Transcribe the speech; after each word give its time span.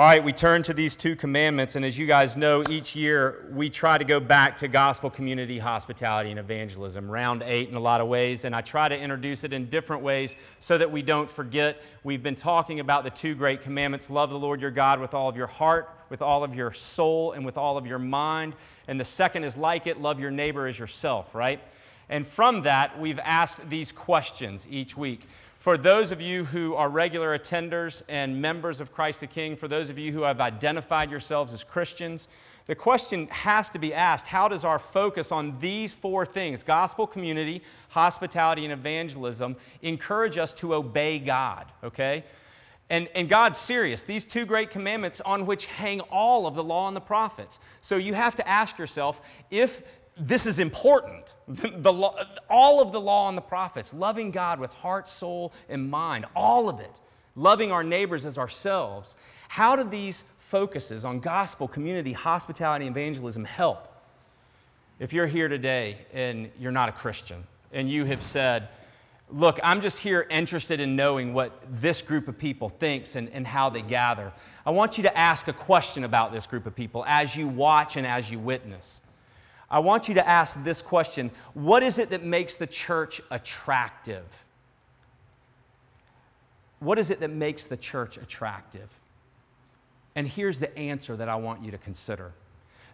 All 0.00 0.06
right, 0.06 0.24
we 0.24 0.32
turn 0.32 0.62
to 0.62 0.72
these 0.72 0.96
two 0.96 1.14
commandments, 1.14 1.76
and 1.76 1.84
as 1.84 1.98
you 1.98 2.06
guys 2.06 2.34
know, 2.34 2.64
each 2.70 2.96
year 2.96 3.44
we 3.52 3.68
try 3.68 3.98
to 3.98 4.04
go 4.04 4.18
back 4.18 4.56
to 4.56 4.66
gospel 4.66 5.10
community 5.10 5.58
hospitality 5.58 6.30
and 6.30 6.38
evangelism, 6.38 7.10
round 7.10 7.42
eight 7.42 7.68
in 7.68 7.74
a 7.74 7.80
lot 7.80 8.00
of 8.00 8.08
ways, 8.08 8.46
and 8.46 8.56
I 8.56 8.62
try 8.62 8.88
to 8.88 8.98
introduce 8.98 9.44
it 9.44 9.52
in 9.52 9.66
different 9.66 10.02
ways 10.02 10.36
so 10.58 10.78
that 10.78 10.90
we 10.90 11.02
don't 11.02 11.30
forget. 11.30 11.82
We've 12.02 12.22
been 12.22 12.34
talking 12.34 12.80
about 12.80 13.04
the 13.04 13.10
two 13.10 13.34
great 13.34 13.60
commandments 13.60 14.08
love 14.08 14.30
the 14.30 14.38
Lord 14.38 14.62
your 14.62 14.70
God 14.70 15.00
with 15.00 15.12
all 15.12 15.28
of 15.28 15.36
your 15.36 15.48
heart, 15.48 15.94
with 16.08 16.22
all 16.22 16.44
of 16.44 16.54
your 16.54 16.72
soul, 16.72 17.32
and 17.32 17.44
with 17.44 17.58
all 17.58 17.76
of 17.76 17.86
your 17.86 17.98
mind. 17.98 18.54
And 18.88 18.98
the 18.98 19.04
second 19.04 19.44
is 19.44 19.54
like 19.54 19.86
it 19.86 20.00
love 20.00 20.18
your 20.18 20.30
neighbor 20.30 20.66
as 20.66 20.78
yourself, 20.78 21.34
right? 21.34 21.60
And 22.08 22.26
from 22.26 22.62
that, 22.62 22.98
we've 22.98 23.20
asked 23.20 23.68
these 23.68 23.92
questions 23.92 24.66
each 24.70 24.96
week. 24.96 25.28
For 25.60 25.76
those 25.76 26.10
of 26.10 26.22
you 26.22 26.46
who 26.46 26.74
are 26.74 26.88
regular 26.88 27.38
attenders 27.38 28.02
and 28.08 28.40
members 28.40 28.80
of 28.80 28.94
Christ 28.94 29.20
the 29.20 29.26
King, 29.26 29.56
for 29.56 29.68
those 29.68 29.90
of 29.90 29.98
you 29.98 30.10
who 30.10 30.22
have 30.22 30.40
identified 30.40 31.10
yourselves 31.10 31.52
as 31.52 31.64
Christians, 31.64 32.28
the 32.64 32.74
question 32.74 33.26
has 33.26 33.68
to 33.68 33.78
be 33.78 33.92
asked 33.92 34.28
how 34.28 34.48
does 34.48 34.64
our 34.64 34.78
focus 34.78 35.30
on 35.30 35.58
these 35.60 35.92
four 35.92 36.24
things 36.24 36.62
gospel, 36.62 37.06
community, 37.06 37.62
hospitality, 37.90 38.64
and 38.64 38.72
evangelism 38.72 39.54
encourage 39.82 40.38
us 40.38 40.54
to 40.54 40.74
obey 40.74 41.18
God? 41.18 41.70
Okay? 41.84 42.24
And, 42.88 43.08
and 43.14 43.28
God's 43.28 43.58
serious. 43.58 44.04
These 44.04 44.24
two 44.24 44.46
great 44.46 44.70
commandments 44.70 45.20
on 45.20 45.44
which 45.44 45.66
hang 45.66 46.00
all 46.00 46.46
of 46.46 46.54
the 46.54 46.64
law 46.64 46.88
and 46.88 46.96
the 46.96 47.02
prophets. 47.02 47.60
So 47.82 47.96
you 47.96 48.14
have 48.14 48.34
to 48.36 48.48
ask 48.48 48.78
yourself 48.78 49.20
if 49.50 49.82
this 50.20 50.46
is 50.46 50.58
important. 50.58 51.34
The 51.82 51.92
law, 51.92 52.14
all 52.48 52.80
of 52.80 52.92
the 52.92 53.00
law 53.00 53.28
and 53.28 53.36
the 53.36 53.42
prophets, 53.42 53.92
loving 53.92 54.30
God 54.30 54.60
with 54.60 54.70
heart, 54.70 55.08
soul, 55.08 55.52
and 55.68 55.90
mind, 55.90 56.26
all 56.36 56.68
of 56.68 56.78
it, 56.78 57.00
loving 57.34 57.72
our 57.72 57.82
neighbors 57.82 58.24
as 58.24 58.38
ourselves. 58.38 59.16
How 59.48 59.74
do 59.74 59.82
these 59.82 60.22
focuses 60.38 61.04
on 61.04 61.18
gospel, 61.18 61.66
community, 61.66 62.12
hospitality, 62.12 62.86
evangelism 62.86 63.44
help? 63.44 63.88
If 65.00 65.12
you're 65.12 65.26
here 65.26 65.48
today 65.48 65.98
and 66.12 66.50
you're 66.58 66.70
not 66.70 66.88
a 66.88 66.92
Christian 66.92 67.44
and 67.72 67.90
you 67.90 68.04
have 68.04 68.22
said, 68.22 68.68
Look, 69.32 69.60
I'm 69.62 69.80
just 69.80 70.00
here 70.00 70.26
interested 70.28 70.80
in 70.80 70.96
knowing 70.96 71.32
what 71.32 71.52
this 71.68 72.02
group 72.02 72.26
of 72.26 72.36
people 72.36 72.68
thinks 72.68 73.14
and, 73.14 73.28
and 73.30 73.46
how 73.46 73.70
they 73.70 73.82
gather. 73.82 74.32
I 74.66 74.70
want 74.70 74.98
you 74.98 75.04
to 75.04 75.16
ask 75.16 75.46
a 75.46 75.52
question 75.52 76.02
about 76.02 76.32
this 76.32 76.46
group 76.46 76.66
of 76.66 76.74
people 76.74 77.04
as 77.06 77.36
you 77.36 77.46
watch 77.46 77.96
and 77.96 78.04
as 78.04 78.28
you 78.28 78.40
witness. 78.40 79.00
I 79.70 79.78
want 79.78 80.08
you 80.08 80.14
to 80.14 80.28
ask 80.28 80.62
this 80.64 80.82
question 80.82 81.30
What 81.54 81.82
is 81.82 81.98
it 81.98 82.10
that 82.10 82.24
makes 82.24 82.56
the 82.56 82.66
church 82.66 83.20
attractive? 83.30 84.44
What 86.80 86.98
is 86.98 87.10
it 87.10 87.20
that 87.20 87.30
makes 87.30 87.66
the 87.66 87.76
church 87.76 88.16
attractive? 88.16 88.88
And 90.16 90.26
here's 90.26 90.58
the 90.58 90.76
answer 90.76 91.16
that 91.16 91.28
I 91.28 91.36
want 91.36 91.62
you 91.62 91.70
to 91.70 91.78
consider. 91.78 92.32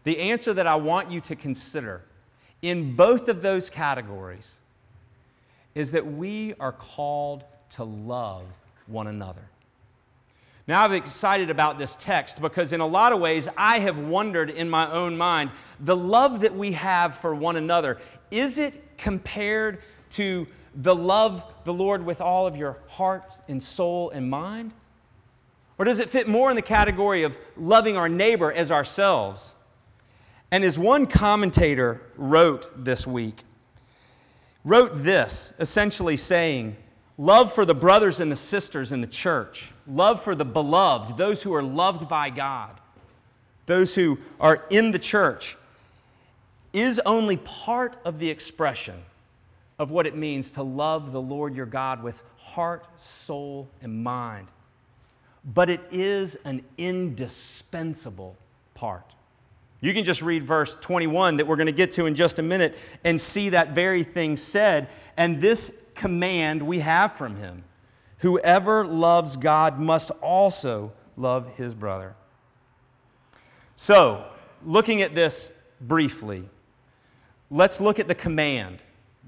The 0.04 0.18
answer 0.18 0.52
that 0.54 0.66
I 0.66 0.74
want 0.74 1.10
you 1.10 1.20
to 1.22 1.36
consider 1.36 2.02
in 2.62 2.94
both 2.94 3.28
of 3.28 3.42
those 3.42 3.70
categories 3.70 4.58
is 5.74 5.92
that 5.92 6.06
we 6.06 6.54
are 6.58 6.72
called 6.72 7.44
to 7.70 7.84
love 7.84 8.44
one 8.86 9.06
another. 9.06 9.48
Now, 10.68 10.84
I'm 10.84 10.92
excited 10.92 11.48
about 11.48 11.78
this 11.78 11.96
text 12.00 12.40
because, 12.40 12.72
in 12.72 12.80
a 12.80 12.86
lot 12.86 13.12
of 13.12 13.20
ways, 13.20 13.48
I 13.56 13.78
have 13.78 13.98
wondered 13.98 14.50
in 14.50 14.68
my 14.68 14.90
own 14.90 15.16
mind 15.16 15.52
the 15.78 15.96
love 15.96 16.40
that 16.40 16.56
we 16.56 16.72
have 16.72 17.14
for 17.14 17.34
one 17.34 17.54
another, 17.56 17.98
is 18.32 18.58
it 18.58 18.98
compared 18.98 19.80
to 20.10 20.48
the 20.74 20.94
love 20.94 21.44
the 21.64 21.72
Lord 21.72 22.04
with 22.04 22.20
all 22.20 22.48
of 22.48 22.56
your 22.56 22.78
heart 22.88 23.32
and 23.48 23.62
soul 23.62 24.10
and 24.10 24.28
mind? 24.28 24.72
Or 25.78 25.84
does 25.84 26.00
it 26.00 26.10
fit 26.10 26.26
more 26.26 26.50
in 26.50 26.56
the 26.56 26.62
category 26.62 27.22
of 27.22 27.38
loving 27.56 27.96
our 27.96 28.08
neighbor 28.08 28.50
as 28.50 28.72
ourselves? 28.72 29.54
And 30.50 30.64
as 30.64 30.78
one 30.78 31.06
commentator 31.06 32.00
wrote 32.16 32.84
this 32.84 33.06
week, 33.06 33.44
wrote 34.64 34.92
this 34.94 35.52
essentially 35.60 36.16
saying, 36.16 36.76
love 37.18 37.52
for 37.52 37.64
the 37.64 37.74
brothers 37.74 38.20
and 38.20 38.30
the 38.30 38.36
sisters 38.36 38.92
in 38.92 39.00
the 39.00 39.06
church, 39.06 39.72
love 39.86 40.22
for 40.22 40.34
the 40.34 40.44
beloved, 40.44 41.16
those 41.16 41.42
who 41.42 41.54
are 41.54 41.62
loved 41.62 42.08
by 42.08 42.30
God, 42.30 42.78
those 43.66 43.94
who 43.94 44.18
are 44.40 44.64
in 44.70 44.92
the 44.92 44.98
church, 44.98 45.56
is 46.72 47.00
only 47.06 47.38
part 47.38 47.96
of 48.04 48.18
the 48.18 48.28
expression 48.28 49.02
of 49.78 49.90
what 49.90 50.06
it 50.06 50.16
means 50.16 50.52
to 50.52 50.62
love 50.62 51.12
the 51.12 51.20
Lord 51.20 51.54
your 51.54 51.66
God 51.66 52.02
with 52.02 52.22
heart, 52.38 52.84
soul, 53.00 53.68
and 53.82 54.02
mind. 54.02 54.48
But 55.44 55.70
it 55.70 55.80
is 55.90 56.36
an 56.44 56.62
indispensable 56.76 58.36
part. 58.74 59.14
You 59.80 59.92
can 59.92 60.04
just 60.04 60.22
read 60.22 60.42
verse 60.42 60.74
21 60.76 61.36
that 61.36 61.46
we're 61.46 61.56
going 61.56 61.66
to 61.66 61.72
get 61.72 61.92
to 61.92 62.06
in 62.06 62.14
just 62.14 62.38
a 62.38 62.42
minute 62.42 62.76
and 63.04 63.20
see 63.20 63.50
that 63.50 63.74
very 63.74 64.02
thing 64.02 64.36
said. 64.36 64.88
And 65.16 65.40
this 65.40 65.72
command 65.96 66.62
we 66.62 66.78
have 66.80 67.12
from 67.12 67.36
him 67.36 67.64
whoever 68.18 68.84
loves 68.84 69.36
God 69.36 69.78
must 69.78 70.10
also 70.22 70.92
love 71.16 71.56
his 71.56 71.74
brother. 71.74 72.14
So, 73.74 74.26
looking 74.64 75.02
at 75.02 75.14
this 75.14 75.52
briefly, 75.80 76.48
let's 77.50 77.80
look 77.80 77.98
at 77.98 78.08
the 78.08 78.14
command, 78.14 78.78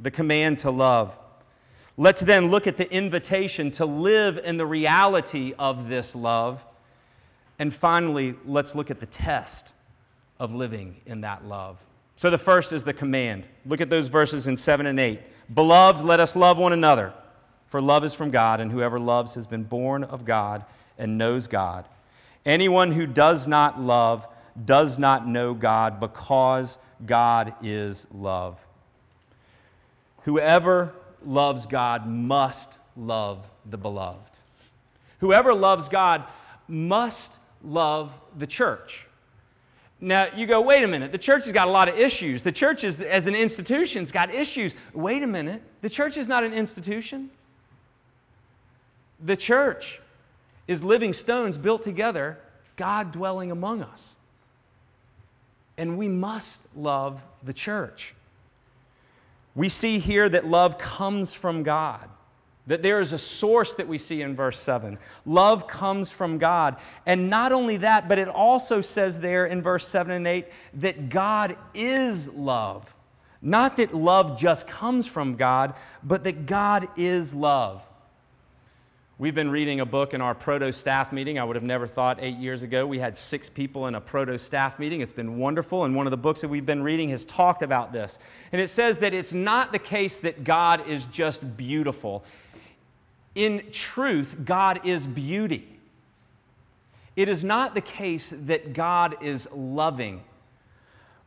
the 0.01 0.11
command 0.11 0.59
to 0.59 0.71
love. 0.71 1.19
Let's 1.97 2.21
then 2.21 2.51
look 2.51 2.67
at 2.67 2.77
the 2.77 2.91
invitation 2.93 3.71
to 3.73 3.85
live 3.85 4.39
in 4.39 4.56
the 4.56 4.67
reality 4.67 5.53
of 5.59 5.89
this 5.89 6.15
love. 6.15 6.65
And 7.59 7.75
finally, 7.75 8.37
let's 8.47 8.75
look 8.75 8.91
at 8.91 9.00
the 9.00 9.06
test 9.06 9.75
of 10.39 10.55
living 10.55 11.00
in 11.06 11.23
that 11.23 11.45
love. 11.45 11.83
So, 12.17 12.31
the 12.31 12.39
first 12.39 12.73
is 12.73 12.85
the 12.85 12.95
command. 12.95 13.47
Look 13.67 13.81
at 13.81 13.91
those 13.91 14.09
verses 14.09 14.49
in 14.49 14.56
7 14.56 14.87
and 14.87 14.99
8. 14.99 15.21
Beloved, 15.53 16.04
let 16.04 16.20
us 16.20 16.36
love 16.36 16.59
one 16.59 16.72
another, 16.72 17.14
for 17.66 17.81
love 17.81 18.04
is 18.04 18.14
from 18.14 18.31
God, 18.31 18.60
and 18.60 18.70
whoever 18.70 18.98
loves 18.98 19.34
has 19.34 19.47
been 19.47 19.64
born 19.64 20.04
of 20.04 20.25
God 20.25 20.64
and 20.98 21.16
knows 21.16 21.47
God. 21.47 21.86
Anyone 22.44 22.92
who 22.92 23.06
does 23.06 23.48
not 23.48 23.81
love 23.81 24.26
does 24.64 24.98
not 24.98 25.26
know 25.26 25.54
God, 25.54 26.00
because 26.00 26.78
God 27.04 27.54
is 27.62 28.06
love. 28.12 28.66
Whoever 30.22 30.92
loves 31.25 31.66
God 31.66 32.06
must 32.06 32.76
love 32.97 33.48
the 33.64 33.78
beloved. 33.78 34.32
Whoever 35.20 35.54
loves 35.54 35.88
God 35.88 36.25
must 36.69 37.38
love 37.62 38.20
the 38.37 38.47
church. 38.47 39.07
Now, 40.00 40.28
you 40.34 40.47
go, 40.47 40.60
wait 40.60 40.84
a 40.84 40.88
minute, 40.88 41.10
the 41.10 41.19
church 41.19 41.44
has 41.44 41.53
got 41.53 41.66
a 41.66 41.70
lot 41.70 41.88
of 41.88 41.98
issues. 41.98 42.42
The 42.42 42.53
church, 42.53 42.84
is, 42.84 43.00
as 43.00 43.26
an 43.26 43.34
institution, 43.34 44.03
has 44.03 44.12
got 44.12 44.32
issues. 44.32 44.75
Wait 44.94 45.22
a 45.22 45.26
minute, 45.26 45.62
the 45.81 45.91
church 45.91 46.16
is 46.16 46.28
not 46.28 46.44
an 46.44 46.53
institution. 46.53 47.31
The 49.20 49.37
church 49.37 50.00
is 50.69 50.84
living 50.84 51.12
stones 51.12 51.58
built 51.58 51.82
together, 51.82 52.38
God 52.76 53.10
dwelling 53.10 53.50
among 53.50 53.82
us. 53.82 54.16
And 55.76 55.98
we 55.98 56.06
must 56.06 56.66
love 56.76 57.26
the 57.42 57.53
church. 57.53 58.14
We 59.56 59.69
see 59.69 59.98
here 59.98 60.28
that 60.28 60.47
love 60.47 60.78
comes 60.78 61.34
from 61.34 61.64
God. 61.64 62.08
That 62.69 62.83
there 62.83 63.01
is 63.01 63.12
a 63.12 63.19
source 63.19 63.75
that 63.75 63.89
we 63.89 63.99
see 63.99 64.23
in 64.23 64.37
verse 64.37 64.59
7. 64.59 64.99
Love 65.25 65.67
comes 65.67 66.12
from 66.12 66.39
God. 66.39 66.77
And 67.05 67.29
not 67.29 67.51
only 67.51 67.79
that, 67.79 68.09
but 68.09 68.19
it 68.19 68.29
also 68.29 68.81
says 68.81 69.21
there 69.21 69.47
in 69.47 69.62
verse 69.62 69.89
7 69.89 70.12
and 70.12 70.27
8 70.27 70.47
that 70.75 71.09
God 71.09 71.56
is 71.75 72.29
love. 72.29 72.95
Not 73.41 73.77
that 73.79 73.95
love 73.95 74.39
just 74.39 74.67
comes 74.67 75.06
from 75.06 75.37
God, 75.37 75.75
but 76.03 76.25
that 76.25 76.47
God 76.47 76.89
is 76.97 77.34
love. 77.34 77.84
We've 79.21 79.35
been 79.35 79.50
reading 79.50 79.81
a 79.81 79.85
book 79.85 80.15
in 80.15 80.21
our 80.21 80.33
proto 80.33 80.71
staff 80.71 81.12
meeting. 81.12 81.41
I 81.41 81.45
would 81.45 81.56
have 81.56 81.65
never 81.65 81.89
thought 81.89 82.19
eight 82.21 82.37
years 82.37 82.62
ago 82.62 82.87
we 82.87 83.00
had 83.00 83.17
six 83.17 83.49
people 83.49 83.88
in 83.88 83.97
a 83.97 84.00
proto 84.00 84.38
staff 84.38 84.79
meeting. 84.79 85.00
It's 85.00 85.12
been 85.12 85.38
wonderful, 85.38 85.82
and 85.85 85.97
one 85.97 86.06
of 86.06 86.12
the 86.12 86.17
books 86.17 86.41
that 86.43 86.49
we've 86.49 86.64
been 86.64 86.85
reading 86.85 87.09
has 87.09 87.25
talked 87.25 87.62
about 87.62 87.93
this. 87.93 88.21
And 88.53 88.61
it 88.61 88.69
says 88.71 88.99
that 88.99 89.14
it's 89.14 89.32
not 89.32 89.73
the 89.73 89.81
case 89.81 90.21
that 90.21 90.44
God 90.44 90.87
is 90.87 91.06
just 91.06 91.56
beautiful. 91.56 92.25
In 93.38 93.70
truth, 93.70 94.38
God 94.44 94.85
is 94.85 95.06
beauty. 95.06 95.79
It 97.14 97.29
is 97.29 97.44
not 97.44 97.76
the 97.76 97.81
case 97.81 98.35
that 98.37 98.73
God 98.73 99.14
is 99.23 99.49
loving, 99.52 100.25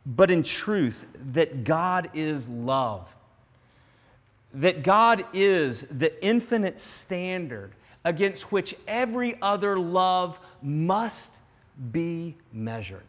but 0.04 0.30
in 0.30 0.42
truth, 0.42 1.06
that 1.32 1.64
God 1.64 2.10
is 2.12 2.50
love. 2.50 3.16
That 4.52 4.82
God 4.82 5.24
is 5.32 5.84
the 5.84 6.22
infinite 6.22 6.78
standard 6.78 7.72
against 8.04 8.52
which 8.52 8.74
every 8.86 9.40
other 9.40 9.78
love 9.78 10.38
must 10.60 11.40
be 11.92 12.36
measured. 12.52 13.06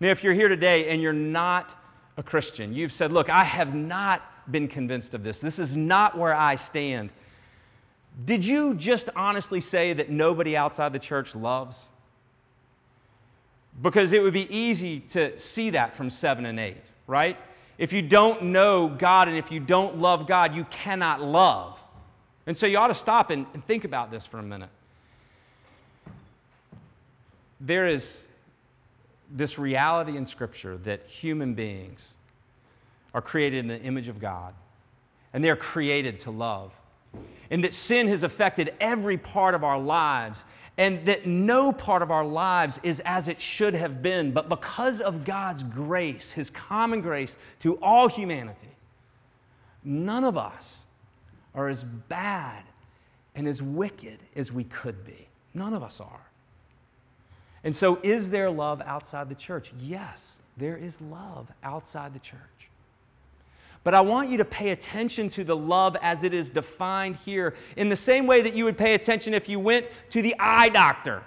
Now, 0.00 0.08
if 0.08 0.24
you're 0.24 0.34
here 0.34 0.48
today 0.48 0.88
and 0.88 1.00
you're 1.00 1.12
not 1.12 1.76
a 2.16 2.24
Christian, 2.24 2.74
you've 2.74 2.92
said, 2.92 3.12
Look, 3.12 3.30
I 3.30 3.44
have 3.44 3.76
not 3.76 4.50
been 4.50 4.66
convinced 4.66 5.14
of 5.14 5.22
this. 5.22 5.40
This 5.40 5.60
is 5.60 5.76
not 5.76 6.18
where 6.18 6.34
I 6.34 6.56
stand. 6.56 7.10
Did 8.24 8.44
you 8.44 8.74
just 8.74 9.10
honestly 9.14 9.60
say 9.60 9.92
that 9.92 10.10
nobody 10.10 10.56
outside 10.56 10.92
the 10.92 10.98
church 10.98 11.34
loves? 11.34 11.90
because 13.82 14.12
it 14.12 14.22
would 14.22 14.32
be 14.32 14.54
easy 14.54 15.00
to 15.00 15.36
see 15.36 15.70
that 15.70 15.94
from 15.94 16.10
7 16.10 16.46
and 16.46 16.58
8, 16.58 16.76
right? 17.06 17.36
If 17.78 17.92
you 17.92 18.02
don't 18.02 18.44
know 18.44 18.88
God 18.88 19.28
and 19.28 19.36
if 19.36 19.52
you 19.52 19.60
don't 19.60 19.98
love 19.98 20.26
God, 20.26 20.54
you 20.54 20.64
cannot 20.64 21.22
love. 21.22 21.78
And 22.46 22.56
so 22.56 22.66
you 22.66 22.78
ought 22.78 22.88
to 22.88 22.94
stop 22.94 23.30
and, 23.30 23.46
and 23.52 23.64
think 23.66 23.84
about 23.84 24.10
this 24.10 24.24
for 24.24 24.38
a 24.38 24.42
minute. 24.42 24.70
There 27.60 27.86
is 27.86 28.26
this 29.30 29.58
reality 29.58 30.16
in 30.16 30.24
Scripture 30.24 30.76
that 30.78 31.06
human 31.08 31.54
beings 31.54 32.16
are 33.12 33.22
created 33.22 33.58
in 33.58 33.66
the 33.66 33.80
image 33.80 34.08
of 34.08 34.20
God 34.20 34.54
and 35.32 35.44
they're 35.44 35.56
created 35.56 36.18
to 36.20 36.30
love. 36.30 36.72
And 37.50 37.62
that 37.64 37.74
sin 37.74 38.08
has 38.08 38.22
affected 38.22 38.74
every 38.80 39.16
part 39.16 39.54
of 39.54 39.62
our 39.62 39.78
lives 39.78 40.44
and 40.78 41.06
that 41.06 41.26
no 41.26 41.72
part 41.72 42.02
of 42.02 42.10
our 42.10 42.24
lives 42.24 42.78
is 42.82 43.00
as 43.00 43.28
it 43.28 43.40
should 43.40 43.74
have 43.74 44.02
been. 44.02 44.32
But 44.32 44.48
because 44.48 45.00
of 45.00 45.24
God's 45.24 45.62
grace, 45.62 46.32
His 46.32 46.50
common 46.50 47.00
grace 47.00 47.38
to 47.60 47.78
all 47.80 48.08
humanity, 48.08 48.76
none 49.82 50.24
of 50.24 50.36
us 50.36 50.84
are 51.54 51.68
as 51.68 51.84
bad 51.84 52.64
and 53.34 53.48
as 53.48 53.62
wicked 53.62 54.18
as 54.34 54.52
we 54.52 54.64
could 54.64 55.04
be. 55.04 55.28
None 55.54 55.72
of 55.72 55.82
us 55.82 56.00
are. 56.00 56.30
And 57.64 57.74
so, 57.74 57.98
is 58.02 58.30
there 58.30 58.50
love 58.50 58.82
outside 58.84 59.28
the 59.28 59.34
church? 59.34 59.72
Yes, 59.80 60.40
there 60.56 60.76
is 60.76 61.00
love 61.00 61.50
outside 61.62 62.12
the 62.12 62.20
church. 62.20 62.40
But 63.86 63.94
I 63.94 64.00
want 64.00 64.30
you 64.30 64.38
to 64.38 64.44
pay 64.44 64.70
attention 64.70 65.28
to 65.28 65.44
the 65.44 65.54
love 65.54 65.96
as 66.02 66.24
it 66.24 66.34
is 66.34 66.50
defined 66.50 67.18
here 67.24 67.54
in 67.76 67.88
the 67.88 67.94
same 67.94 68.26
way 68.26 68.42
that 68.42 68.52
you 68.52 68.64
would 68.64 68.76
pay 68.76 68.94
attention 68.94 69.32
if 69.32 69.48
you 69.48 69.60
went 69.60 69.86
to 70.10 70.22
the 70.22 70.34
eye 70.40 70.70
doctor. 70.70 71.22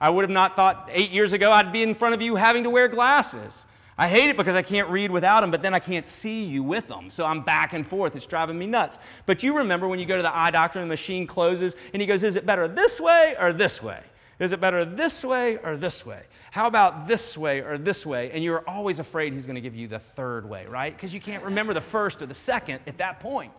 I 0.00 0.10
would 0.10 0.22
have 0.24 0.30
not 0.32 0.56
thought 0.56 0.90
eight 0.92 1.10
years 1.10 1.32
ago 1.32 1.52
I'd 1.52 1.70
be 1.70 1.84
in 1.84 1.94
front 1.94 2.16
of 2.16 2.20
you 2.20 2.34
having 2.34 2.64
to 2.64 2.70
wear 2.70 2.88
glasses. 2.88 3.68
I 3.96 4.08
hate 4.08 4.28
it 4.28 4.36
because 4.36 4.56
I 4.56 4.62
can't 4.62 4.88
read 4.90 5.12
without 5.12 5.42
them, 5.42 5.52
but 5.52 5.62
then 5.62 5.74
I 5.74 5.78
can't 5.78 6.08
see 6.08 6.42
you 6.42 6.64
with 6.64 6.88
them. 6.88 7.08
So 7.08 7.24
I'm 7.24 7.42
back 7.42 7.72
and 7.72 7.86
forth. 7.86 8.16
It's 8.16 8.26
driving 8.26 8.58
me 8.58 8.66
nuts. 8.66 8.98
But 9.24 9.44
you 9.44 9.56
remember 9.56 9.86
when 9.86 10.00
you 10.00 10.06
go 10.06 10.16
to 10.16 10.22
the 10.22 10.36
eye 10.36 10.50
doctor 10.50 10.80
and 10.80 10.90
the 10.90 10.92
machine 10.92 11.24
closes 11.24 11.76
and 11.92 12.02
he 12.02 12.06
goes, 12.08 12.24
Is 12.24 12.34
it 12.34 12.44
better 12.44 12.66
this 12.66 13.00
way 13.00 13.36
or 13.38 13.52
this 13.52 13.80
way? 13.80 14.02
Is 14.38 14.52
it 14.52 14.60
better 14.60 14.84
this 14.84 15.24
way 15.24 15.56
or 15.58 15.76
this 15.76 16.04
way? 16.04 16.22
How 16.50 16.66
about 16.66 17.06
this 17.06 17.38
way 17.38 17.60
or 17.60 17.78
this 17.78 18.04
way? 18.04 18.30
And 18.30 18.44
you're 18.44 18.68
always 18.68 18.98
afraid 18.98 19.32
he's 19.32 19.46
going 19.46 19.54
to 19.54 19.62
give 19.62 19.74
you 19.74 19.88
the 19.88 19.98
third 19.98 20.48
way, 20.48 20.66
right? 20.66 20.94
Because 20.94 21.14
you 21.14 21.20
can't 21.20 21.42
remember 21.42 21.72
the 21.72 21.80
first 21.80 22.20
or 22.20 22.26
the 22.26 22.34
second 22.34 22.80
at 22.86 22.98
that 22.98 23.20
point. 23.20 23.52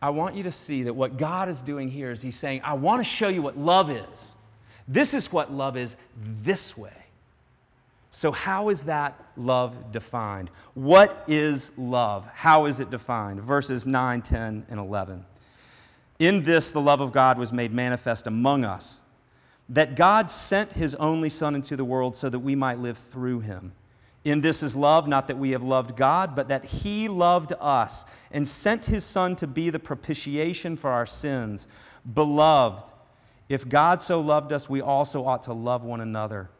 I 0.00 0.10
want 0.10 0.36
you 0.36 0.44
to 0.44 0.52
see 0.52 0.84
that 0.84 0.94
what 0.94 1.16
God 1.16 1.48
is 1.48 1.60
doing 1.60 1.88
here 1.88 2.12
is 2.12 2.22
he's 2.22 2.36
saying, 2.36 2.60
I 2.62 2.74
want 2.74 3.00
to 3.00 3.04
show 3.04 3.28
you 3.28 3.42
what 3.42 3.58
love 3.58 3.90
is. 3.90 4.36
This 4.86 5.12
is 5.12 5.32
what 5.32 5.52
love 5.52 5.76
is 5.76 5.96
this 6.16 6.76
way. 6.76 6.92
So, 8.10 8.32
how 8.32 8.70
is 8.70 8.84
that 8.84 9.20
love 9.36 9.92
defined? 9.92 10.50
What 10.72 11.24
is 11.26 11.72
love? 11.76 12.26
How 12.32 12.64
is 12.64 12.80
it 12.80 12.90
defined? 12.90 13.42
Verses 13.42 13.86
9, 13.86 14.22
10, 14.22 14.66
and 14.70 14.80
11. 14.80 15.26
In 16.18 16.42
this, 16.42 16.70
the 16.70 16.80
love 16.80 17.00
of 17.00 17.12
God 17.12 17.36
was 17.38 17.52
made 17.52 17.72
manifest 17.72 18.26
among 18.26 18.64
us 18.64 19.02
that 19.68 19.96
God 19.96 20.30
sent 20.30 20.72
his 20.72 20.94
only 20.94 21.28
Son 21.28 21.54
into 21.54 21.76
the 21.76 21.84
world 21.84 22.16
so 22.16 22.28
that 22.28 22.38
we 22.38 22.54
might 22.54 22.78
live 22.78 22.96
through 22.96 23.40
him. 23.40 23.72
In 24.24 24.40
this 24.40 24.62
is 24.62 24.74
love, 24.74 25.06
not 25.06 25.28
that 25.28 25.38
we 25.38 25.52
have 25.52 25.62
loved 25.62 25.96
God, 25.96 26.34
but 26.34 26.48
that 26.48 26.64
he 26.64 27.08
loved 27.08 27.52
us 27.60 28.04
and 28.30 28.46
sent 28.46 28.86
his 28.86 29.04
Son 29.04 29.36
to 29.36 29.46
be 29.46 29.70
the 29.70 29.78
propitiation 29.78 30.76
for 30.76 30.90
our 30.90 31.06
sins. 31.06 31.68
Beloved, 32.12 32.92
if 33.48 33.68
God 33.68 34.02
so 34.02 34.20
loved 34.20 34.52
us, 34.52 34.68
we 34.68 34.80
also 34.80 35.24
ought 35.24 35.44
to 35.44 35.52
love 35.52 35.84
one 35.84 36.00
another. 36.00 36.50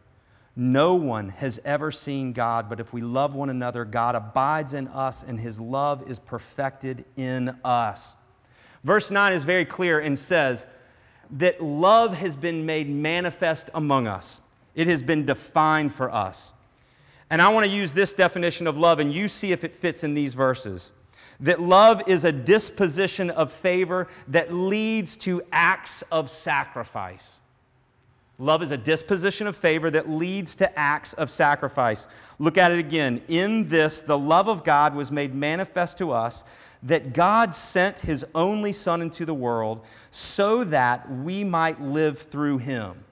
No 0.56 0.94
one 0.94 1.28
has 1.28 1.60
ever 1.64 1.90
seen 1.92 2.32
God, 2.32 2.68
but 2.68 2.80
if 2.80 2.92
we 2.92 3.00
love 3.00 3.34
one 3.34 3.50
another, 3.50 3.84
God 3.84 4.16
abides 4.16 4.74
in 4.74 4.88
us 4.88 5.22
and 5.22 5.38
his 5.38 5.60
love 5.60 6.08
is 6.10 6.18
perfected 6.18 7.04
in 7.16 7.56
us. 7.64 8.16
Verse 8.82 9.10
9 9.10 9.32
is 9.32 9.44
very 9.44 9.64
clear 9.64 10.00
and 10.00 10.18
says, 10.18 10.66
that 11.30 11.62
love 11.62 12.16
has 12.16 12.36
been 12.36 12.66
made 12.66 12.88
manifest 12.88 13.70
among 13.74 14.06
us, 14.06 14.40
it 14.74 14.86
has 14.86 15.02
been 15.02 15.26
defined 15.26 15.92
for 15.92 16.10
us. 16.10 16.54
And 17.30 17.42
I 17.42 17.48
want 17.48 17.66
to 17.66 17.72
use 17.72 17.92
this 17.92 18.12
definition 18.12 18.66
of 18.66 18.78
love, 18.78 18.98
and 19.00 19.12
you 19.12 19.28
see 19.28 19.52
if 19.52 19.64
it 19.64 19.74
fits 19.74 20.02
in 20.02 20.14
these 20.14 20.34
verses. 20.34 20.92
That 21.40 21.60
love 21.60 22.02
is 22.08 22.24
a 22.24 22.32
disposition 22.32 23.30
of 23.30 23.52
favor 23.52 24.08
that 24.28 24.52
leads 24.52 25.16
to 25.18 25.42
acts 25.52 26.02
of 26.10 26.30
sacrifice. 26.30 27.40
Love 28.40 28.62
is 28.62 28.70
a 28.70 28.76
disposition 28.76 29.48
of 29.48 29.56
favor 29.56 29.90
that 29.90 30.08
leads 30.08 30.54
to 30.54 30.78
acts 30.78 31.12
of 31.14 31.28
sacrifice. 31.28 32.06
Look 32.38 32.56
at 32.56 32.70
it 32.70 32.78
again. 32.78 33.20
In 33.26 33.66
this, 33.66 34.00
the 34.00 34.18
love 34.18 34.48
of 34.48 34.62
God 34.62 34.94
was 34.94 35.10
made 35.10 35.34
manifest 35.34 35.98
to 35.98 36.12
us 36.12 36.44
that 36.82 37.12
God 37.12 37.54
sent 37.54 38.00
his 38.00 38.24
only 38.34 38.72
Son 38.72 39.02
into 39.02 39.24
the 39.24 39.34
world 39.34 39.84
so 40.10 40.64
that 40.64 41.10
we 41.10 41.44
might 41.44 41.80
live 41.80 42.18
through 42.18 42.58
him. 42.58 43.04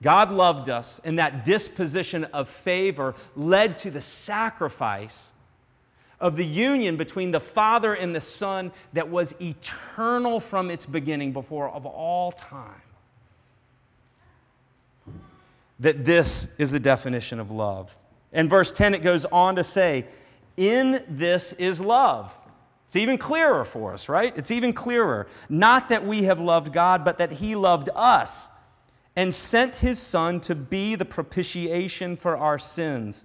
God 0.00 0.30
loved 0.30 0.68
us, 0.68 1.00
and 1.02 1.18
that 1.18 1.44
disposition 1.44 2.24
of 2.26 2.48
favor 2.48 3.16
led 3.34 3.76
to 3.78 3.90
the 3.90 4.00
sacrifice 4.00 5.32
of 6.20 6.36
the 6.36 6.46
union 6.46 6.96
between 6.96 7.32
the 7.32 7.40
Father 7.40 7.94
and 7.94 8.14
the 8.14 8.20
Son 8.20 8.72
that 8.92 9.08
was 9.08 9.34
eternal 9.40 10.40
from 10.40 10.70
its 10.70 10.86
beginning, 10.86 11.32
before 11.32 11.68
of 11.68 11.84
all 11.84 12.32
time. 12.32 12.82
That 15.80 16.04
this 16.04 16.48
is 16.58 16.70
the 16.70 16.80
definition 16.80 17.40
of 17.40 17.50
love. 17.50 17.96
In 18.32 18.48
verse 18.48 18.70
10, 18.72 18.94
it 18.94 19.02
goes 19.02 19.24
on 19.26 19.56
to 19.56 19.64
say, 19.64 20.06
in 20.58 21.02
this 21.08 21.54
is 21.54 21.80
love. 21.80 22.36
It's 22.88 22.96
even 22.96 23.16
clearer 23.16 23.64
for 23.64 23.94
us, 23.94 24.08
right? 24.08 24.36
It's 24.36 24.50
even 24.50 24.72
clearer. 24.72 25.28
Not 25.48 25.88
that 25.90 26.04
we 26.04 26.24
have 26.24 26.40
loved 26.40 26.72
God, 26.72 27.04
but 27.04 27.18
that 27.18 27.32
He 27.32 27.54
loved 27.54 27.88
us 27.94 28.48
and 29.14 29.34
sent 29.34 29.76
His 29.76 29.98
Son 29.98 30.40
to 30.40 30.54
be 30.54 30.94
the 30.94 31.04
propitiation 31.04 32.16
for 32.16 32.36
our 32.36 32.58
sins. 32.58 33.24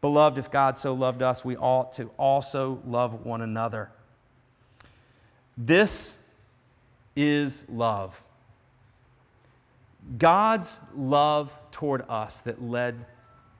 Beloved, 0.00 0.38
if 0.38 0.50
God 0.50 0.76
so 0.76 0.94
loved 0.94 1.22
us, 1.22 1.44
we 1.44 1.56
ought 1.56 1.92
to 1.92 2.10
also 2.16 2.80
love 2.86 3.26
one 3.26 3.42
another. 3.42 3.90
This 5.58 6.16
is 7.14 7.66
love. 7.68 8.24
God's 10.16 10.80
love 10.94 11.58
toward 11.70 12.04
us 12.08 12.40
that 12.42 12.62
led 12.62 13.06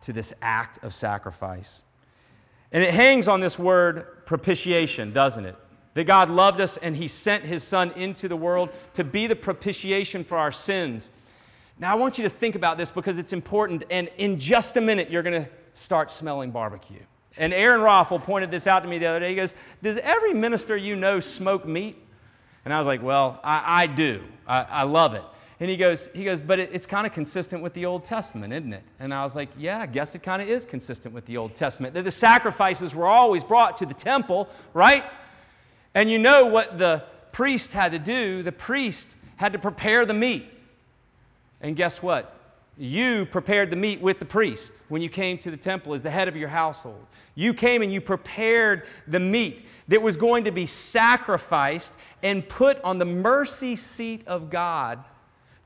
to 0.02 0.12
this 0.12 0.32
act 0.40 0.82
of 0.82 0.94
sacrifice. 0.94 1.82
And 2.72 2.82
it 2.82 2.94
hangs 2.94 3.28
on 3.28 3.40
this 3.40 3.58
word 3.58 4.24
propitiation, 4.26 5.12
doesn't 5.12 5.44
it? 5.44 5.56
That 5.94 6.04
God 6.04 6.30
loved 6.30 6.60
us 6.60 6.76
and 6.76 6.96
He 6.96 7.08
sent 7.08 7.44
His 7.44 7.64
Son 7.64 7.90
into 7.92 8.28
the 8.28 8.36
world 8.36 8.70
to 8.94 9.04
be 9.04 9.26
the 9.26 9.36
propitiation 9.36 10.24
for 10.24 10.38
our 10.38 10.52
sins. 10.52 11.10
Now, 11.78 11.92
I 11.92 11.94
want 11.96 12.18
you 12.18 12.24
to 12.24 12.30
think 12.30 12.54
about 12.54 12.78
this 12.78 12.90
because 12.90 13.18
it's 13.18 13.32
important. 13.32 13.84
And 13.90 14.08
in 14.18 14.38
just 14.38 14.76
a 14.76 14.80
minute, 14.80 15.10
you're 15.10 15.22
going 15.22 15.44
to 15.44 15.50
start 15.72 16.10
smelling 16.10 16.50
barbecue. 16.50 17.00
And 17.36 17.54
Aaron 17.54 17.80
Roffel 17.80 18.22
pointed 18.22 18.50
this 18.50 18.66
out 18.66 18.80
to 18.80 18.88
me 18.88 18.98
the 18.98 19.06
other 19.06 19.20
day. 19.20 19.30
He 19.30 19.36
goes, 19.36 19.54
Does 19.82 19.96
every 19.98 20.34
minister 20.34 20.76
you 20.76 20.94
know 20.94 21.20
smoke 21.20 21.66
meat? 21.66 21.96
And 22.64 22.74
I 22.74 22.78
was 22.78 22.86
like, 22.86 23.02
Well, 23.02 23.40
I, 23.42 23.82
I 23.82 23.86
do. 23.86 24.22
I, 24.46 24.62
I 24.62 24.82
love 24.82 25.14
it. 25.14 25.22
And 25.60 25.68
he 25.68 25.76
goes, 25.76 26.08
he 26.14 26.24
goes, 26.24 26.40
but 26.40 26.58
it, 26.58 26.70
it's 26.72 26.86
kind 26.86 27.06
of 27.06 27.12
consistent 27.12 27.62
with 27.62 27.74
the 27.74 27.84
Old 27.84 28.06
Testament, 28.06 28.54
isn't 28.54 28.72
it? 28.72 28.82
And 28.98 29.12
I 29.12 29.24
was 29.24 29.36
like, 29.36 29.50
yeah, 29.58 29.80
I 29.80 29.86
guess 29.86 30.14
it 30.14 30.22
kind 30.22 30.40
of 30.40 30.48
is 30.48 30.64
consistent 30.64 31.14
with 31.14 31.26
the 31.26 31.36
Old 31.36 31.54
Testament. 31.54 31.92
The, 31.92 32.02
the 32.02 32.10
sacrifices 32.10 32.94
were 32.94 33.06
always 33.06 33.44
brought 33.44 33.76
to 33.78 33.86
the 33.86 33.92
temple, 33.92 34.48
right? 34.72 35.04
And 35.94 36.10
you 36.10 36.18
know 36.18 36.46
what 36.46 36.78
the 36.78 37.04
priest 37.32 37.72
had 37.72 37.92
to 37.92 37.98
do? 37.98 38.42
The 38.42 38.52
priest 38.52 39.16
had 39.36 39.52
to 39.52 39.58
prepare 39.58 40.06
the 40.06 40.14
meat. 40.14 40.50
And 41.60 41.76
guess 41.76 42.02
what? 42.02 42.36
You 42.78 43.26
prepared 43.26 43.68
the 43.68 43.76
meat 43.76 44.00
with 44.00 44.18
the 44.18 44.24
priest 44.24 44.72
when 44.88 45.02
you 45.02 45.10
came 45.10 45.36
to 45.38 45.50
the 45.50 45.58
temple 45.58 45.92
as 45.92 46.00
the 46.00 46.10
head 46.10 46.28
of 46.28 46.36
your 46.36 46.48
household. 46.48 47.04
You 47.34 47.52
came 47.52 47.82
and 47.82 47.92
you 47.92 48.00
prepared 48.00 48.86
the 49.06 49.20
meat 49.20 49.66
that 49.88 50.00
was 50.00 50.16
going 50.16 50.44
to 50.44 50.50
be 50.50 50.64
sacrificed 50.64 51.94
and 52.22 52.48
put 52.48 52.80
on 52.80 52.96
the 52.96 53.04
mercy 53.04 53.76
seat 53.76 54.26
of 54.26 54.48
God 54.48 55.04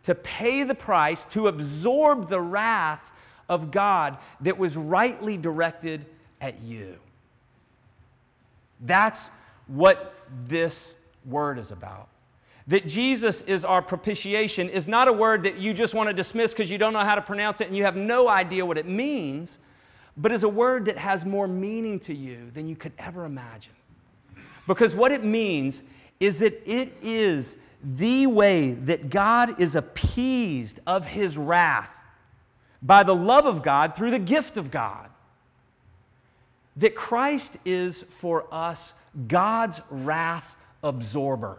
to 0.04 0.14
pay 0.14 0.62
the 0.62 0.74
price, 0.74 1.24
to 1.26 1.48
absorb 1.48 2.28
the 2.28 2.40
wrath 2.40 3.12
of 3.48 3.70
God 3.70 4.18
that 4.40 4.56
was 4.56 4.76
rightly 4.76 5.36
directed 5.36 6.06
at 6.40 6.62
you. 6.62 6.96
That's 8.80 9.30
what 9.66 10.14
this 10.46 10.96
word 11.24 11.58
is 11.58 11.70
about. 11.70 12.08
That 12.66 12.86
Jesus 12.86 13.42
is 13.42 13.64
our 13.64 13.82
propitiation 13.82 14.68
is 14.70 14.88
not 14.88 15.08
a 15.08 15.12
word 15.12 15.42
that 15.42 15.58
you 15.58 15.74
just 15.74 15.94
want 15.94 16.08
to 16.08 16.14
dismiss 16.14 16.52
because 16.52 16.70
you 16.70 16.78
don't 16.78 16.92
know 16.92 17.00
how 17.00 17.14
to 17.14 17.22
pronounce 17.22 17.60
it 17.60 17.68
and 17.68 17.76
you 17.76 17.84
have 17.84 17.96
no 17.96 18.28
idea 18.28 18.64
what 18.64 18.78
it 18.78 18.86
means, 18.86 19.58
but 20.16 20.32
is 20.32 20.42
a 20.42 20.48
word 20.48 20.86
that 20.86 20.96
has 20.96 21.24
more 21.26 21.46
meaning 21.46 21.98
to 22.00 22.14
you 22.14 22.50
than 22.54 22.66
you 22.66 22.76
could 22.76 22.92
ever 22.98 23.24
imagine. 23.24 23.74
Because 24.66 24.94
what 24.94 25.12
it 25.12 25.24
means 25.24 25.82
is 26.20 26.38
that 26.38 26.54
it 26.64 26.94
is 27.02 27.58
the 27.84 28.26
way 28.26 28.70
that 28.70 29.10
God 29.10 29.60
is 29.60 29.76
appeased 29.76 30.80
of 30.86 31.06
his 31.06 31.36
wrath 31.36 32.00
by 32.82 33.02
the 33.02 33.14
love 33.14 33.46
of 33.46 33.62
God 33.62 33.94
through 33.94 34.10
the 34.10 34.18
gift 34.18 34.56
of 34.56 34.70
God. 34.70 35.10
That 36.76 36.94
Christ 36.94 37.58
is 37.64 38.02
for 38.02 38.46
us 38.52 38.94
God's 39.28 39.80
wrath 39.90 40.56
absorber. 40.82 41.58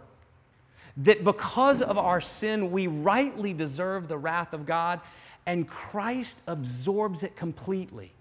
That 0.98 1.24
because 1.24 1.82
of 1.82 1.98
our 1.98 2.22
sin, 2.22 2.72
we 2.72 2.88
rightly 2.88 3.54
deserve 3.54 4.08
the 4.08 4.18
wrath 4.18 4.54
of 4.54 4.66
God, 4.66 5.02
and 5.46 5.68
Christ 5.68 6.42
absorbs 6.48 7.24
it 7.24 7.36
completely. 7.36 8.12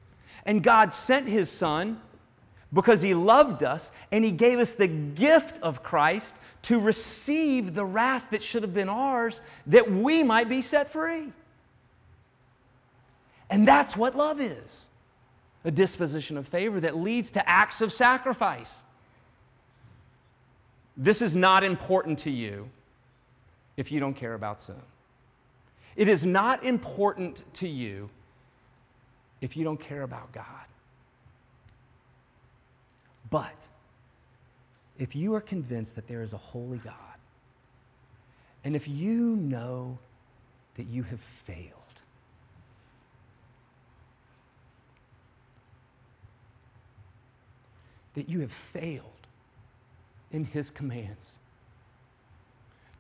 And 0.44 0.62
God 0.62 0.92
sent 0.92 1.28
His 1.28 1.50
Son 1.50 2.00
because 2.74 3.00
He 3.00 3.14
loved 3.14 3.62
us, 3.62 3.92
and 4.10 4.24
He 4.24 4.32
gave 4.32 4.58
us 4.58 4.74
the 4.74 4.88
gift 4.88 5.58
of 5.62 5.82
Christ 5.82 6.36
to 6.62 6.78
receive 6.80 7.74
the 7.74 7.84
wrath 7.84 8.30
that 8.30 8.42
should 8.42 8.62
have 8.62 8.74
been 8.74 8.88
ours, 8.88 9.40
that 9.66 9.90
we 9.90 10.22
might 10.22 10.48
be 10.48 10.60
set 10.60 10.92
free. 10.92 11.32
And 13.48 13.66
that's 13.66 13.96
what 13.96 14.16
love 14.16 14.40
is 14.40 14.88
a 15.64 15.70
disposition 15.70 16.36
of 16.36 16.46
favor 16.46 16.80
that 16.80 16.96
leads 16.96 17.30
to 17.30 17.48
acts 17.48 17.80
of 17.80 17.92
sacrifice. 17.92 18.84
This 20.96 21.22
is 21.22 21.34
not 21.34 21.64
important 21.64 22.18
to 22.20 22.30
you 22.30 22.68
if 23.76 23.90
you 23.90 23.98
don't 24.00 24.14
care 24.14 24.34
about 24.34 24.60
sin. 24.60 24.82
It 25.96 26.08
is 26.08 26.26
not 26.26 26.64
important 26.64 27.42
to 27.54 27.68
you 27.68 28.10
if 29.40 29.56
you 29.56 29.64
don't 29.64 29.80
care 29.80 30.02
about 30.02 30.32
God. 30.32 30.44
But 33.34 33.66
if 34.96 35.16
you 35.16 35.34
are 35.34 35.40
convinced 35.40 35.96
that 35.96 36.06
there 36.06 36.22
is 36.22 36.32
a 36.32 36.36
holy 36.36 36.78
God, 36.78 37.18
and 38.62 38.76
if 38.76 38.86
you 38.86 39.34
know 39.34 39.98
that 40.76 40.86
you 40.86 41.02
have 41.02 41.18
failed, 41.18 41.72
that 48.14 48.28
you 48.28 48.38
have 48.38 48.52
failed 48.52 49.26
in 50.30 50.44
His 50.44 50.70
commands, 50.70 51.40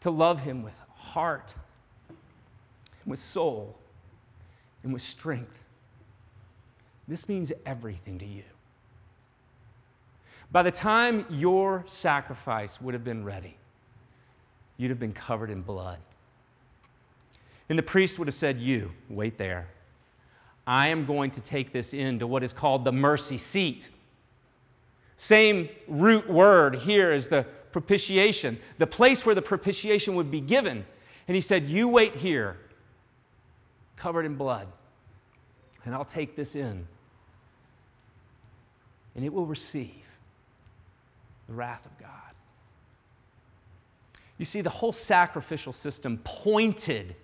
to 0.00 0.10
love 0.10 0.40
Him 0.40 0.64
with 0.64 0.74
heart, 0.96 1.54
with 3.06 3.20
soul, 3.20 3.78
and 4.82 4.92
with 4.92 5.02
strength. 5.02 5.62
This 7.06 7.28
means 7.28 7.52
everything 7.64 8.18
to 8.18 8.26
you. 8.26 8.53
By 10.50 10.62
the 10.62 10.70
time 10.70 11.26
your 11.28 11.84
sacrifice 11.86 12.80
would 12.80 12.94
have 12.94 13.04
been 13.04 13.24
ready, 13.24 13.56
you'd 14.76 14.90
have 14.90 15.00
been 15.00 15.12
covered 15.12 15.50
in 15.50 15.62
blood. 15.62 15.98
And 17.68 17.78
the 17.78 17.82
priest 17.82 18.18
would 18.18 18.28
have 18.28 18.34
said, 18.34 18.60
You, 18.60 18.92
wait 19.08 19.38
there. 19.38 19.68
I 20.66 20.88
am 20.88 21.04
going 21.04 21.30
to 21.32 21.40
take 21.40 21.72
this 21.72 21.92
into 21.92 22.26
what 22.26 22.42
is 22.42 22.52
called 22.52 22.84
the 22.84 22.92
mercy 22.92 23.36
seat. 23.36 23.90
Same 25.16 25.68
root 25.86 26.28
word 26.28 26.76
here 26.76 27.12
as 27.12 27.28
the 27.28 27.46
propitiation, 27.72 28.58
the 28.78 28.86
place 28.86 29.26
where 29.26 29.34
the 29.34 29.42
propitiation 29.42 30.14
would 30.14 30.30
be 30.30 30.40
given. 30.40 30.86
And 31.26 31.34
he 31.34 31.40
said, 31.40 31.66
You 31.66 31.88
wait 31.88 32.16
here, 32.16 32.58
covered 33.96 34.26
in 34.26 34.36
blood, 34.36 34.68
and 35.84 35.94
I'll 35.94 36.04
take 36.04 36.36
this 36.36 36.54
in. 36.54 36.86
And 39.14 39.24
it 39.24 39.32
will 39.32 39.46
receive 39.46 40.03
the 41.46 41.54
wrath 41.54 41.84
of 41.86 41.98
God. 41.98 42.10
You 44.38 44.44
see, 44.44 44.60
the 44.60 44.70
whole 44.70 44.92
sacrificial 44.92 45.72
system 45.72 46.20
pointed 46.24 47.14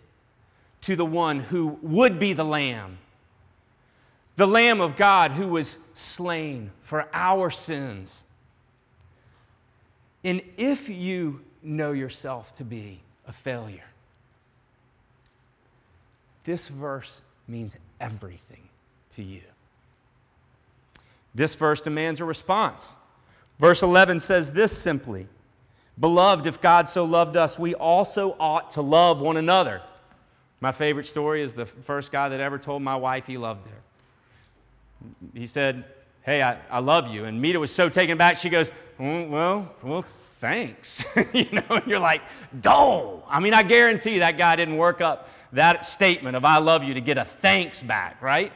to 0.82 0.96
the 0.96 1.04
one 1.04 1.40
who 1.40 1.78
would 1.82 2.18
be 2.18 2.32
the 2.32 2.44
Lamb 2.44 2.98
the 4.40 4.46
Lamb 4.46 4.80
of 4.80 4.96
God 4.96 5.32
who 5.32 5.48
was 5.48 5.78
slain 5.92 6.70
for 6.82 7.06
our 7.12 7.50
sins. 7.50 8.24
And 10.24 10.40
if 10.56 10.88
you 10.88 11.42
know 11.62 11.92
yourself 11.92 12.54
to 12.54 12.64
be 12.64 13.02
a 13.28 13.32
failure, 13.32 13.84
this 16.44 16.68
verse 16.68 17.20
means 17.46 17.76
everything 18.00 18.70
to 19.10 19.22
you. 19.22 19.42
This 21.34 21.54
verse 21.54 21.82
demands 21.82 22.22
a 22.22 22.24
response. 22.24 22.96
Verse 23.60 23.82
11 23.82 24.18
says 24.20 24.52
this 24.52 24.76
simply 24.76 25.28
Beloved, 25.98 26.46
if 26.46 26.60
God 26.60 26.88
so 26.88 27.04
loved 27.04 27.36
us, 27.36 27.58
we 27.58 27.74
also 27.74 28.34
ought 28.40 28.70
to 28.70 28.82
love 28.82 29.20
one 29.20 29.36
another. 29.36 29.82
My 30.60 30.72
favorite 30.72 31.06
story 31.06 31.42
is 31.42 31.54
the 31.54 31.66
first 31.66 32.10
guy 32.10 32.30
that 32.30 32.40
ever 32.40 32.58
told 32.58 32.82
my 32.82 32.96
wife 32.96 33.26
he 33.26 33.38
loved 33.38 33.66
her 33.68 33.80
he 35.34 35.46
said, 35.46 35.84
Hey, 36.22 36.42
I, 36.42 36.58
I 36.70 36.80
love 36.80 37.08
you. 37.08 37.24
And 37.24 37.40
Mita 37.40 37.58
was 37.58 37.72
so 37.72 37.88
taken 37.88 38.18
back, 38.18 38.36
she 38.36 38.48
goes, 38.48 38.70
mm, 38.98 39.28
Well, 39.28 39.74
well, 39.82 40.04
thanks. 40.40 41.04
you 41.32 41.48
know, 41.50 41.62
and 41.70 41.86
you're 41.86 41.98
like, 41.98 42.22
Dole. 42.60 43.24
I 43.28 43.40
mean, 43.40 43.54
I 43.54 43.62
guarantee 43.62 44.18
that 44.18 44.38
guy 44.38 44.56
didn't 44.56 44.76
work 44.76 45.00
up 45.00 45.28
that 45.52 45.84
statement 45.84 46.36
of 46.36 46.44
I 46.44 46.58
love 46.58 46.84
you 46.84 46.94
to 46.94 47.00
get 47.00 47.18
a 47.18 47.24
thanks 47.24 47.82
back, 47.82 48.22
right? 48.22 48.52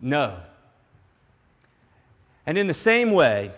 No. 0.00 0.38
And 2.46 2.58
in 2.58 2.66
the 2.66 2.74
same 2.74 3.12
way, 3.12 3.52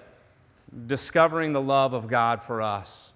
discovering 0.87 1.53
the 1.53 1.61
love 1.61 1.93
of 1.93 2.09
God 2.09 2.41
for 2.41 2.61
us 2.61 3.15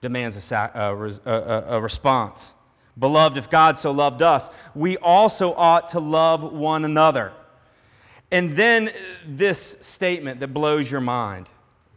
demands 0.00 0.52
a, 0.52 0.70
a, 0.74 1.30
a, 1.30 1.64
a 1.76 1.80
response. 1.80 2.54
Beloved, 2.98 3.38
if 3.38 3.48
God 3.48 3.78
so 3.78 3.90
loved 3.90 4.22
us, 4.22 4.50
we 4.74 4.96
also 4.98 5.54
ought 5.54 5.88
to 5.88 6.00
love 6.00 6.52
one 6.52 6.84
another. 6.84 7.32
And 8.30 8.56
then 8.56 8.88
uh, 8.88 8.92
this 9.26 9.76
statement 9.80 10.40
that 10.40 10.48
blows 10.48 10.90
your 10.90 11.00
mind, 11.00 11.48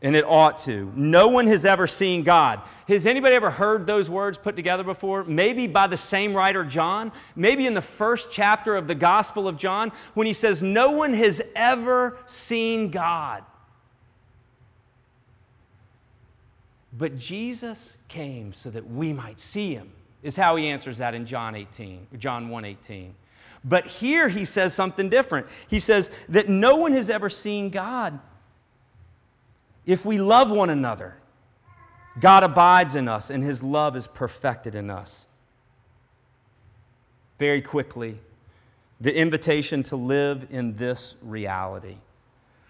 and 0.02 0.16
it 0.16 0.26
ought 0.26 0.58
to. 0.60 0.92
No 0.96 1.28
one 1.28 1.48
has 1.48 1.66
ever 1.66 1.88
seen 1.88 2.24
God. 2.24 2.62
Has 2.88 3.06
anybody 3.06 3.36
ever 3.36 3.52
heard 3.52 3.86
those 3.86 4.10
words 4.10 4.38
put 4.38 4.56
together 4.56 4.84
before? 4.84 5.24
Maybe 5.24 5.68
by 5.68 5.88
the 5.88 5.98
same 5.98 6.34
writer, 6.34 6.64
John. 6.64 7.12
Maybe 7.36 7.66
in 7.66 7.74
the 7.74 7.82
first 7.82 8.30
chapter 8.32 8.76
of 8.76 8.88
the 8.88 8.96
Gospel 8.96 9.48
of 9.48 9.58
John, 9.58 9.92
when 10.14 10.28
he 10.28 10.34
says, 10.34 10.62
No 10.62 10.92
one 10.92 11.14
has 11.14 11.42
ever 11.56 12.18
seen 12.26 12.90
God. 12.90 13.44
But 16.96 17.18
Jesus 17.18 17.98
came 18.08 18.54
so 18.54 18.70
that 18.70 18.90
we 18.90 19.14
might 19.14 19.40
see 19.40 19.74
him, 19.74 19.92
is 20.22 20.36
how 20.36 20.56
he 20.56 20.68
answers 20.68 21.00
that 21.00 21.16
in 21.16 21.26
John 21.26 21.56
18, 21.56 22.08
John 22.20 22.50
1 22.50 22.66
18. 22.66 23.16
But 23.66 23.88
here 23.88 24.30
he 24.30 24.46
says 24.46 24.74
something 24.74 25.10
different. 25.10 25.48
He 25.68 25.80
says 25.80 26.12
that 26.30 26.50
no 26.50 26.76
one 26.76 26.92
has 26.92 27.10
ever 27.10 27.30
seen 27.30 27.70
God. 27.70 28.20
If 29.86 30.06
we 30.06 30.20
love 30.20 30.52
one 30.52 30.70
another, 30.70 31.16
God 32.20 32.44
abides 32.44 32.96
in 32.96 33.08
us 33.08 33.30
and 33.30 33.44
his 33.44 33.64
love 33.64 33.96
is 33.96 34.08
perfected 34.08 34.76
in 34.76 34.90
us. 34.90 35.28
Very 37.40 37.62
quickly, 37.62 38.20
the 39.02 39.16
invitation 39.16 39.82
to 39.84 39.96
live 39.96 40.48
in 40.50 40.76
this 40.76 41.16
reality 41.22 41.98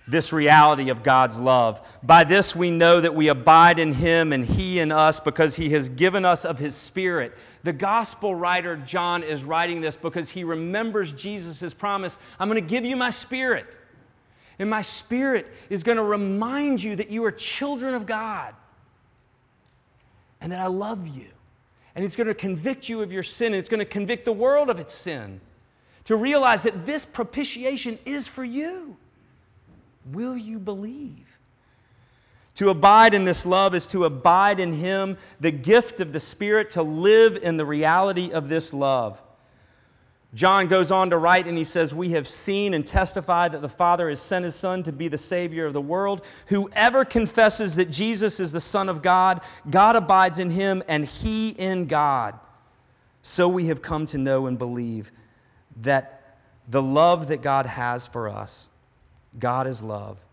this 0.08 0.34
reality 0.34 0.90
of 0.90 1.04
God's 1.04 1.40
love. 1.40 1.98
By 2.04 2.24
this 2.24 2.56
we 2.56 2.72
know 2.72 3.00
that 3.00 3.16
we 3.16 3.28
abide 3.30 3.80
in 3.80 3.94
Him 3.94 4.34
and 4.34 4.46
He 4.46 4.80
in 4.80 4.92
us 4.92 5.20
because 5.20 5.56
He 5.56 5.70
has 5.70 5.90
given 5.90 6.26
us 6.26 6.46
of 6.46 6.60
His 6.60 6.76
Spirit. 6.76 7.38
The 7.64 7.74
gospel 7.74 8.36
writer 8.36 8.76
John 8.76 9.24
is 9.24 9.44
writing 9.44 9.80
this 9.82 9.96
because 9.96 10.30
he 10.30 10.44
remembers 10.44 11.14
Jesus' 11.14 11.74
promise 11.74 12.18
I'm 12.38 12.50
going 12.50 12.62
to 12.62 12.70
give 12.70 12.84
you 12.84 12.96
my 12.96 13.10
Spirit. 13.10 13.78
And 14.60 14.70
my 14.70 14.82
Spirit 14.82 15.52
is 15.70 15.82
going 15.82 15.98
to 15.98 16.04
remind 16.04 16.84
you 16.84 16.96
that 16.98 17.10
you 17.10 17.24
are 17.24 17.32
children 17.32 17.94
of 17.96 18.06
God 18.06 18.54
and 20.42 20.52
that 20.52 20.60
I 20.60 20.68
love 20.68 21.08
you. 21.08 21.30
And 21.96 22.04
it's 22.04 22.16
going 22.16 22.28
to 22.28 22.34
convict 22.34 22.90
you 22.90 23.02
of 23.02 23.12
your 23.12 23.24
sin, 23.24 23.48
and 23.48 23.56
it's 23.56 23.70
going 23.70 23.80
to 23.80 23.86
convict 23.86 24.26
the 24.26 24.34
world 24.34 24.70
of 24.70 24.80
its 24.80 24.94
sin. 24.94 25.42
To 26.06 26.16
realize 26.16 26.64
that 26.64 26.86
this 26.86 27.06
propitiation 27.06 27.98
is 28.04 28.28
for 28.28 28.44
you. 28.44 28.98
Will 30.12 30.36
you 30.38 30.60
believe? 30.60 31.40
To 32.56 32.70
abide 32.70 33.14
in 33.14 33.26
this 33.26 33.46
love 33.46 33.74
is 33.74 33.88
to 33.88 34.06
abide 34.06 34.60
in 34.60 34.74
Him, 34.74 35.18
the 35.40 35.52
gift 35.52 36.00
of 36.02 36.14
the 36.14 36.20
Spirit, 36.20 36.70
to 36.72 36.84
live 36.84 37.38
in 37.42 37.58
the 37.58 37.66
reality 37.66 38.32
of 38.32 38.48
this 38.48 38.74
love. 38.74 39.24
John 40.36 40.68
goes 40.68 40.92
on 40.92 41.12
to 41.12 41.18
write 41.18 41.46
and 41.46 41.58
he 41.58 41.64
says, 41.64 41.94
We 41.94 42.12
have 42.12 42.28
seen 42.28 42.74
and 42.74 42.86
testified 42.86 43.52
that 43.52 43.62
the 43.62 43.70
Father 43.70 44.10
has 44.10 44.20
sent 44.20 44.46
His 44.46 44.56
Son 44.56 44.82
to 44.84 44.92
be 44.92 45.08
the 45.08 45.18
Savior 45.18 45.66
of 45.66 45.74
the 45.74 45.82
world. 45.82 46.26
Whoever 46.48 47.06
confesses 47.06 47.76
that 47.76 47.92
Jesus 47.92 48.40
is 48.40 48.52
the 48.52 48.60
Son 48.60 48.90
of 48.90 49.04
God, 49.04 49.42
God 49.70 49.96
abides 49.96 50.40
in 50.40 50.50
Him 50.50 50.82
and 50.88 51.06
He 51.06 51.50
in 51.50 51.86
God. 51.86 52.40
So 53.22 53.48
we 53.48 53.68
have 53.68 53.82
come 53.82 54.06
to 54.08 54.18
know 54.18 54.48
and 54.48 54.58
believe 54.58 55.12
that 55.82 56.38
the 56.68 56.82
love 56.82 57.28
that 57.28 57.42
God 57.42 57.66
has 57.68 58.08
for 58.08 58.28
us 58.28 58.70
God 59.40 59.68
is 59.68 59.84
love. 59.84 60.24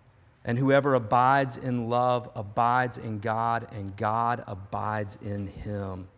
And 0.45 0.59
whoever 0.59 0.95
abides 0.95 1.57
in 1.57 1.88
love 1.88 2.30
abides 2.35 2.97
in 2.97 3.21
God, 3.21 3.69
and 3.73 3.95
God 3.97 4.42
abides 4.47 5.16
in 5.16 5.47
him. 5.49 6.09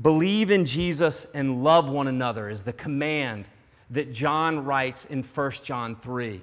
Believe 0.00 0.50
in 0.50 0.64
Jesus 0.64 1.26
and 1.34 1.62
love 1.64 1.88
one 1.88 2.08
another 2.08 2.48
is 2.48 2.64
the 2.64 2.72
command 2.72 3.46
that 3.90 4.12
John 4.12 4.64
writes 4.64 5.04
in 5.04 5.22
1 5.22 5.50
John 5.62 5.96
3. 5.96 6.40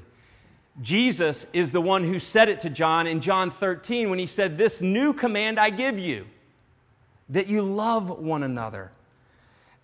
Jesus 0.81 1.45
is 1.51 1.71
the 1.71 1.81
one 1.81 2.03
who 2.03 2.17
said 2.17 2.47
it 2.47 2.61
to 2.61 2.69
John 2.69 3.07
in 3.07 3.19
John 3.19 3.51
13 3.51 4.09
when 4.09 4.19
he 4.19 4.25
said, 4.25 4.57
This 4.57 4.81
new 4.81 5.13
command 5.13 5.59
I 5.59 5.69
give 5.69 5.99
you, 5.99 6.27
that 7.29 7.47
you 7.47 7.61
love 7.61 8.09
one 8.09 8.41
another, 8.41 8.91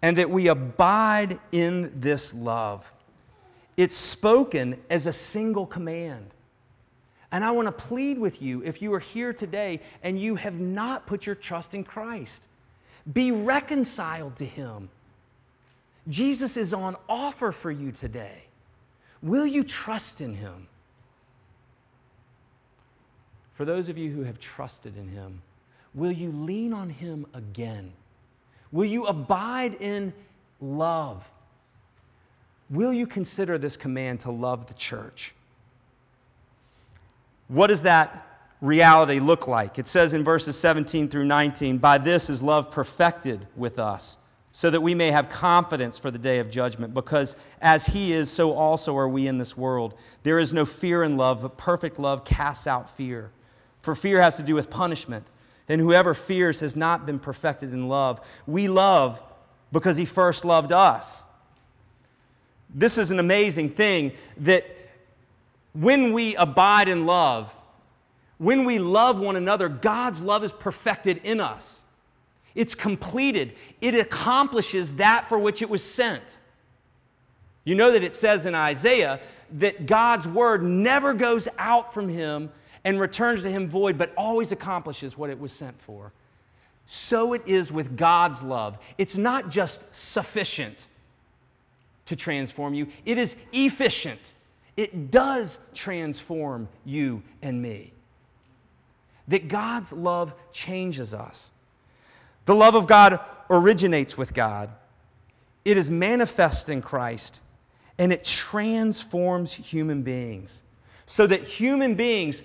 and 0.02 0.18
that 0.18 0.30
we 0.30 0.48
abide 0.48 1.40
in 1.52 2.00
this 2.00 2.34
love. 2.34 2.94
It's 3.78 3.96
spoken 3.96 4.82
as 4.90 5.06
a 5.06 5.14
single 5.14 5.68
command. 5.68 6.32
And 7.32 7.44
I 7.44 7.52
want 7.52 7.68
to 7.68 7.72
plead 7.72 8.18
with 8.18 8.42
you 8.42 8.64
if 8.64 8.82
you 8.82 8.94
are 8.94 9.00
here 9.00 9.34
today 9.34 9.82
and 10.02 10.20
you 10.20 10.36
have 10.36 10.60
not 10.60 11.06
put 11.06 11.26
your 11.26 11.36
trust 11.36 11.76
in 11.76 11.84
Christ, 11.84 12.48
be 13.12 13.32
reconciled 13.32 14.36
to 14.38 14.46
Him. 14.46 14.90
Jesus 16.08 16.58
is 16.58 16.74
on 16.74 16.96
offer 17.08 17.52
for 17.52 17.70
you 17.70 17.92
today. 17.92 18.44
Will 19.22 19.46
you 19.46 19.64
trust 19.64 20.22
in 20.22 20.36
Him? 20.36 20.68
For 23.52 23.66
those 23.66 23.90
of 23.90 23.98
you 23.98 24.12
who 24.12 24.24
have 24.24 24.40
trusted 24.40 24.98
in 24.98 25.10
Him, 25.10 25.42
will 25.94 26.12
you 26.12 26.32
lean 26.32 26.74
on 26.74 26.90
Him 26.90 27.26
again? 27.34 27.92
Will 28.72 28.86
you 28.86 29.06
abide 29.06 29.76
in 29.76 30.14
love? 30.62 31.30
Will 32.70 32.92
you 32.92 33.08
consider 33.08 33.58
this 33.58 33.78
command 33.78 34.22
to 34.22 34.32
love 34.32 34.68
the 34.68 34.74
church? 34.74 35.34
What 37.48 37.68
does 37.68 37.84
that 37.84 38.26
reality 38.62 39.20
look 39.20 39.48
like? 39.48 39.80
It 39.80 39.88
says 39.88 40.14
in 40.14 40.24
verses 40.24 40.58
17 40.58 41.08
through 41.08 41.26
19, 41.26 41.78
By 41.78 41.98
this 41.98 42.30
is 42.30 42.42
love 42.42 42.70
perfected 42.72 43.48
with 43.56 43.80
us, 43.80 44.18
so 44.52 44.70
that 44.70 44.82
we 44.82 44.94
may 44.96 45.12
have 45.12 45.30
confidence 45.30 45.98
for 45.98 46.12
the 46.12 46.20
day 46.20 46.40
of 46.40 46.50
judgment, 46.50 46.94
because 46.94 47.38
as 47.62 47.88
He 47.88 48.12
is, 48.12 48.30
so 48.30 48.54
also 48.54 48.98
are 48.98 49.08
we 49.08 49.28
in 49.28 49.38
this 49.38 49.56
world. 49.56 49.94
There 50.24 50.40
is 50.40 50.54
no 50.54 50.66
fear 50.66 51.04
in 51.04 51.16
love, 51.16 51.42
but 51.42 51.58
perfect 51.58 52.00
love 52.00 52.26
casts 52.26 52.68
out 52.68 52.90
fear. 52.90 53.32
For 53.80 53.96
fear 53.96 54.22
has 54.22 54.36
to 54.38 54.44
do 54.44 54.56
with 54.56 54.70
punishment, 54.70 55.32
and 55.70 55.80
whoever 55.80 56.14
fears 56.14 56.60
has 56.60 56.76
not 56.76 57.06
been 57.06 57.20
perfected 57.20 57.72
in 57.72 57.88
love. 57.88 58.20
We 58.46 58.68
love 58.68 59.24
because 59.72 59.96
He 59.96 60.06
first 60.06 60.44
loved 60.44 60.74
us. 60.74 61.24
This 62.74 62.98
is 62.98 63.12
an 63.12 63.20
amazing 63.20 63.70
thing 63.70 64.12
that 64.38 64.66
when 65.74 66.14
we 66.14 66.36
abide 66.36 66.88
in 66.88 67.06
love, 67.06 67.56
when 68.38 68.66
we 68.66 68.80
love 68.80 69.20
one 69.20 69.36
another, 69.36 69.70
God's 69.70 70.22
love 70.22 70.44
is 70.44 70.52
perfected 70.52 71.22
in 71.24 71.40
us. 71.40 71.84
It's 72.56 72.76
completed. 72.76 73.54
It 73.82 73.96
accomplishes 73.96 74.96
that 74.96 75.30
for 75.30 75.38
which 75.38 75.62
it 75.62 75.70
was 75.70 75.84
sent. 75.84 76.40
You 77.64 77.76
know 77.76 77.92
that 77.92 78.04
it 78.04 78.14
says 78.14 78.46
in 78.46 78.56
Isaiah 78.56 79.20
that 79.52 79.86
God's 79.86 80.28
word 80.28 80.64
never 80.64 81.14
goes 81.14 81.48
out 81.58 81.94
from 81.94 82.10
him 82.10 82.52
and 82.84 83.00
returns 83.00 83.44
to 83.44 83.52
him 83.52 83.70
void, 83.70 83.98
but 83.98 84.14
always 84.16 84.52
accomplishes 84.52 85.18
what 85.18 85.30
it 85.30 85.40
was 85.40 85.52
sent 85.52 85.82
for. 85.82 86.14
So 86.86 87.34
it 87.34 87.46
is 87.46 87.72
with 87.72 87.98
God's 87.98 88.42
love. 88.42 88.78
It's 88.98 89.18
not 89.18 89.50
just 89.50 89.94
sufficient 89.94 90.88
to 92.08 92.16
transform 92.16 92.74
you, 92.74 92.88
it 93.06 93.18
is 93.18 93.36
efficient 93.54 94.34
it 94.78 95.10
does 95.10 95.58
transform 95.74 96.70
you 96.86 97.24
and 97.42 97.62
me. 97.62 97.94
That 99.28 99.48
God's 99.48 99.92
love 99.92 100.34
changes 100.54 101.14
us. 101.14 101.52
The 102.46 102.56
love 102.56 102.76
of 102.76 102.88
God 102.88 103.20
originates 103.50 104.18
with 104.18 104.34
God, 104.34 104.70
it 105.66 105.78
is 105.78 105.90
manifest 105.90 106.70
in 106.70 106.82
Christ, 106.82 107.42
and 107.98 108.14
it 108.14 108.24
transforms 108.24 109.54
human 109.54 110.04
beings 110.04 110.64
so 111.06 111.26
that 111.28 111.44
human 111.44 111.96
beings 111.96 112.44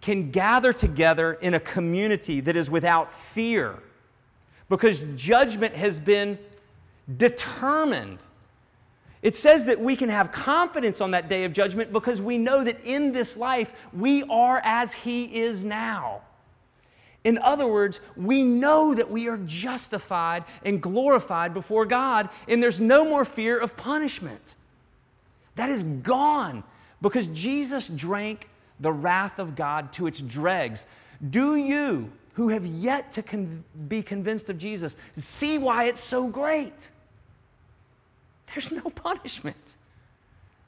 can 0.00 0.30
gather 0.30 0.72
together 0.72 1.32
in 1.32 1.54
a 1.54 1.60
community 1.60 2.40
that 2.40 2.56
is 2.56 2.70
without 2.70 3.10
fear 3.10 3.82
because 4.68 5.00
judgment 5.16 5.74
has 5.74 5.98
been 5.98 6.38
determined 7.16 8.18
it 9.24 9.34
says 9.34 9.64
that 9.64 9.80
we 9.80 9.96
can 9.96 10.10
have 10.10 10.30
confidence 10.30 11.00
on 11.00 11.12
that 11.12 11.30
day 11.30 11.44
of 11.44 11.54
judgment 11.54 11.90
because 11.90 12.20
we 12.20 12.36
know 12.36 12.62
that 12.62 12.78
in 12.84 13.12
this 13.12 13.38
life 13.38 13.72
we 13.94 14.22
are 14.24 14.60
as 14.62 14.92
He 14.92 15.24
is 15.24 15.64
now. 15.64 16.20
In 17.24 17.38
other 17.38 17.66
words, 17.66 18.00
we 18.16 18.42
know 18.42 18.92
that 18.92 19.10
we 19.10 19.30
are 19.30 19.38
justified 19.38 20.44
and 20.62 20.80
glorified 20.80 21.54
before 21.54 21.86
God, 21.86 22.28
and 22.46 22.62
there's 22.62 22.82
no 22.82 23.06
more 23.06 23.24
fear 23.24 23.58
of 23.58 23.78
punishment. 23.78 24.56
That 25.54 25.70
is 25.70 25.82
gone 25.82 26.62
because 27.00 27.28
Jesus 27.28 27.88
drank 27.88 28.50
the 28.78 28.92
wrath 28.92 29.38
of 29.38 29.56
God 29.56 29.90
to 29.94 30.06
its 30.06 30.20
dregs. 30.20 30.86
Do 31.30 31.56
you, 31.56 32.12
who 32.34 32.50
have 32.50 32.66
yet 32.66 33.12
to 33.12 33.22
con- 33.22 33.64
be 33.88 34.02
convinced 34.02 34.50
of 34.50 34.58
Jesus, 34.58 34.98
see 35.14 35.56
why 35.56 35.84
it's 35.84 36.02
so 36.02 36.28
great? 36.28 36.90
There's 38.54 38.70
no 38.70 38.88
punishment, 38.90 39.76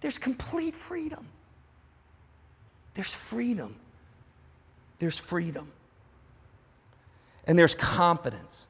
there's 0.00 0.18
complete 0.18 0.74
freedom. 0.74 1.28
There's 2.94 3.14
freedom. 3.14 3.76
There's 4.98 5.18
freedom. 5.18 5.70
And 7.46 7.58
there's 7.58 7.74
confidence. 7.74 8.68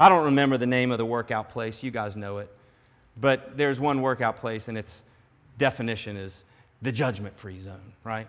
I 0.00 0.08
don't 0.08 0.24
remember 0.24 0.56
the 0.56 0.66
name 0.66 0.90
of 0.90 0.98
the 0.98 1.04
workout 1.04 1.50
place. 1.50 1.82
You 1.82 1.90
guys 1.90 2.16
know 2.16 2.38
it. 2.38 2.50
But 3.20 3.58
there's 3.58 3.78
one 3.78 4.00
workout 4.00 4.36
place, 4.36 4.68
and 4.68 4.78
its 4.78 5.04
definition 5.58 6.16
is 6.16 6.44
the 6.80 6.90
judgment 6.90 7.38
free 7.38 7.58
zone, 7.58 7.92
right? 8.02 8.28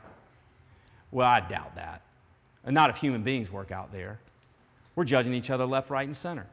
Well, 1.12 1.30
I 1.30 1.40
doubt 1.40 1.76
that. 1.76 2.02
Not 2.66 2.90
if 2.90 2.98
human 2.98 3.24
beings 3.24 3.50
work 3.50 3.72
out 3.72 3.94
there. 3.94 4.20
We're 4.96 5.06
judging 5.06 5.34
each 5.34 5.50
other 5.50 5.66
left, 5.66 5.90
right, 5.90 6.06
and 6.06 6.16
center. 6.16 6.48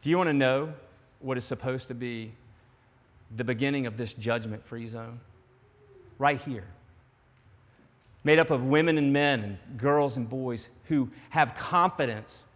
Do 0.00 0.08
you 0.08 0.16
want 0.16 0.28
to 0.28 0.34
know 0.34 0.72
what 1.20 1.36
is 1.36 1.44
supposed 1.44 1.88
to 1.88 1.94
be 1.94 2.32
the 3.34 3.44
beginning 3.44 3.86
of 3.86 3.96
this 3.96 4.14
judgment 4.14 4.64
free 4.64 4.86
zone? 4.86 5.20
Right 6.18 6.40
here. 6.40 6.64
Made 8.24 8.38
up 8.38 8.50
of 8.50 8.64
women 8.64 8.98
and 8.98 9.12
men 9.12 9.42
and 9.42 9.78
girls 9.78 10.16
and 10.16 10.28
boys 10.28 10.68
who 10.84 11.10
have 11.30 11.54
confidence 11.54 12.46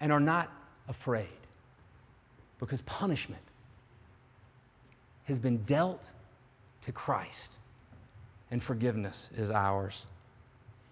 and 0.00 0.12
are 0.12 0.20
not 0.20 0.52
afraid 0.88 1.28
because 2.58 2.80
punishment 2.82 3.42
has 5.24 5.38
been 5.38 5.58
dealt 5.64 6.10
to 6.82 6.92
Christ 6.92 7.56
and 8.50 8.62
forgiveness 8.62 9.30
is 9.36 9.50
ours. 9.50 10.06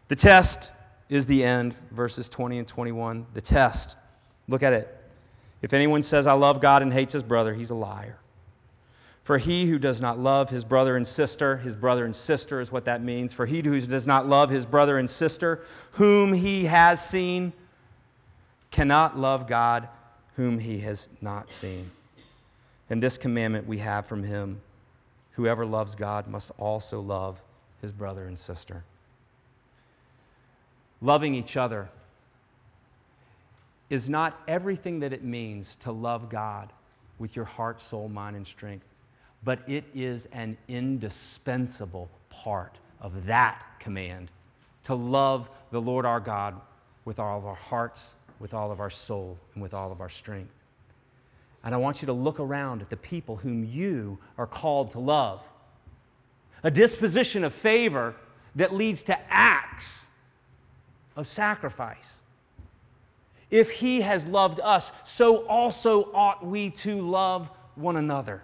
The 0.09 0.17
test 0.17 0.73
is 1.09 1.27
the 1.27 1.45
end, 1.45 1.75
verses 1.91 2.29
20 2.29 2.59
and 2.59 2.69
21. 2.69 3.27
The 3.35 3.41
test, 3.41 3.97
look 4.49 4.63
at 4.63 4.73
it. 4.73 5.04
If 5.65 5.73
anyone 5.73 6.03
says, 6.03 6.27
I 6.27 6.35
love 6.35 6.61
God 6.61 6.83
and 6.83 6.93
hates 6.93 7.15
his 7.15 7.23
brother, 7.23 7.55
he's 7.55 7.71
a 7.71 7.75
liar. 7.75 8.19
For 9.23 9.39
he 9.39 9.65
who 9.65 9.79
does 9.79 9.99
not 9.99 10.19
love 10.19 10.51
his 10.51 10.63
brother 10.63 10.95
and 10.95 11.09
sister, 11.09 11.57
his 11.57 11.75
brother 11.75 12.05
and 12.05 12.15
sister 12.15 12.61
is 12.61 12.71
what 12.71 12.85
that 12.85 13.03
means. 13.03 13.33
For 13.33 13.47
he 13.47 13.63
who 13.63 13.81
does 13.81 14.07
not 14.07 14.27
love 14.27 14.51
his 14.51 14.67
brother 14.67 14.99
and 14.99 15.09
sister, 15.09 15.63
whom 15.93 16.35
he 16.35 16.67
has 16.67 17.03
seen, 17.03 17.55
cannot 18.71 19.19
love 19.19 19.47
God, 19.47 19.89
whom 20.37 20.59
he 20.59 20.81
has 20.81 21.09
not 21.23 21.51
seen. 21.51 21.91
And 22.91 23.03
this 23.03 23.17
commandment 23.17 23.67
we 23.67 23.79
have 23.79 24.05
from 24.05 24.25
him 24.25 24.61
whoever 25.31 25.65
loves 25.65 25.95
God 25.95 26.27
must 26.27 26.53
also 26.59 27.01
love 27.01 27.41
his 27.81 27.91
brother 27.91 28.27
and 28.27 28.39
sister. 28.39 28.85
Loving 31.01 31.35
each 31.35 31.57
other 31.57 31.89
is 33.95 34.11
not 34.11 34.43
everything 34.49 34.99
that 34.99 35.13
it 35.13 35.23
means 35.23 35.77
to 35.77 35.93
love 35.93 36.29
God 36.29 36.73
with 37.17 37.37
your 37.37 37.45
heart, 37.45 37.81
soul, 37.81 38.09
mind, 38.09 38.35
and 38.35 38.45
strength, 38.45 38.87
but 39.45 39.61
it 39.69 39.85
is 39.95 40.27
an 40.33 40.57
indispensable 40.67 42.11
part 42.29 42.79
of 43.01 43.27
that 43.27 43.63
command 43.79 44.33
to 44.83 44.97
love 44.97 45.49
the 45.71 45.81
Lord 45.81 46.05
our 46.05 46.19
God 46.19 46.61
with 47.05 47.21
all 47.21 47.39
of 47.39 47.47
our 47.47 47.55
hearts, 47.55 48.15
with 48.41 48.53
all 48.53 48.73
of 48.73 48.81
our 48.81 48.91
soul, 48.91 49.39
and 49.55 49.63
with 49.63 49.73
all 49.73 49.93
of 49.93 50.01
our 50.01 50.09
strength. 50.09 50.53
And 51.63 51.73
I 51.73 51.79
want 51.79 52.03
you 52.03 52.07
to 52.07 52.13
look 52.13 52.41
around 52.41 52.83
at 52.83 52.91
the 52.91 52.97
people 52.97 53.37
whom 53.37 53.65
you 53.65 54.19
are 54.37 54.47
called 54.49 54.91
to 54.91 54.99
love. 54.99 55.41
A 56.65 56.71
disposition 56.71 57.45
of 57.45 57.55
favor 57.55 58.17
that 58.57 58.75
leads 58.75 59.05
to 59.05 59.17
acts 59.33 60.07
of 61.15 61.29
sacrifice. 61.29 62.24
If 63.55 63.71
he 63.71 64.01
has 64.01 64.27
loved 64.27 64.59
us, 64.59 64.91
so 65.05 65.47
also 65.47 66.11
ought 66.13 66.45
we 66.45 66.71
to 66.71 67.01
love 67.01 67.49
one 67.77 67.95
another. 67.97 68.43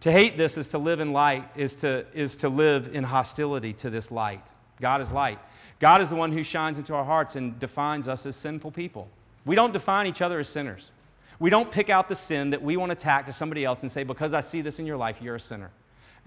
To 0.00 0.10
hate 0.10 0.38
this 0.38 0.56
is 0.56 0.68
to 0.68 0.78
live 0.78 0.98
in 0.98 1.12
light, 1.12 1.46
is 1.54 1.76
to, 1.76 2.06
is 2.14 2.36
to 2.36 2.48
live 2.48 2.88
in 2.94 3.04
hostility 3.04 3.74
to 3.74 3.90
this 3.90 4.10
light. 4.10 4.40
God 4.80 5.02
is 5.02 5.10
light. 5.10 5.38
God 5.78 6.00
is 6.00 6.08
the 6.08 6.16
one 6.16 6.32
who 6.32 6.42
shines 6.42 6.78
into 6.78 6.94
our 6.94 7.04
hearts 7.04 7.36
and 7.36 7.58
defines 7.60 8.08
us 8.08 8.24
as 8.24 8.34
sinful 8.34 8.70
people. 8.70 9.10
We 9.44 9.54
don't 9.54 9.74
define 9.74 10.06
each 10.06 10.22
other 10.22 10.38
as 10.38 10.48
sinners. 10.48 10.90
We 11.38 11.50
don't 11.50 11.70
pick 11.70 11.90
out 11.90 12.08
the 12.08 12.16
sin 12.16 12.48
that 12.48 12.62
we 12.62 12.78
want 12.78 12.92
to 12.92 12.96
tack 12.96 13.26
to 13.26 13.32
somebody 13.34 13.66
else 13.66 13.82
and 13.82 13.92
say, 13.92 14.04
because 14.04 14.32
I 14.32 14.40
see 14.40 14.62
this 14.62 14.78
in 14.78 14.86
your 14.86 14.96
life, 14.96 15.20
you're 15.20 15.36
a 15.36 15.40
sinner. 15.40 15.70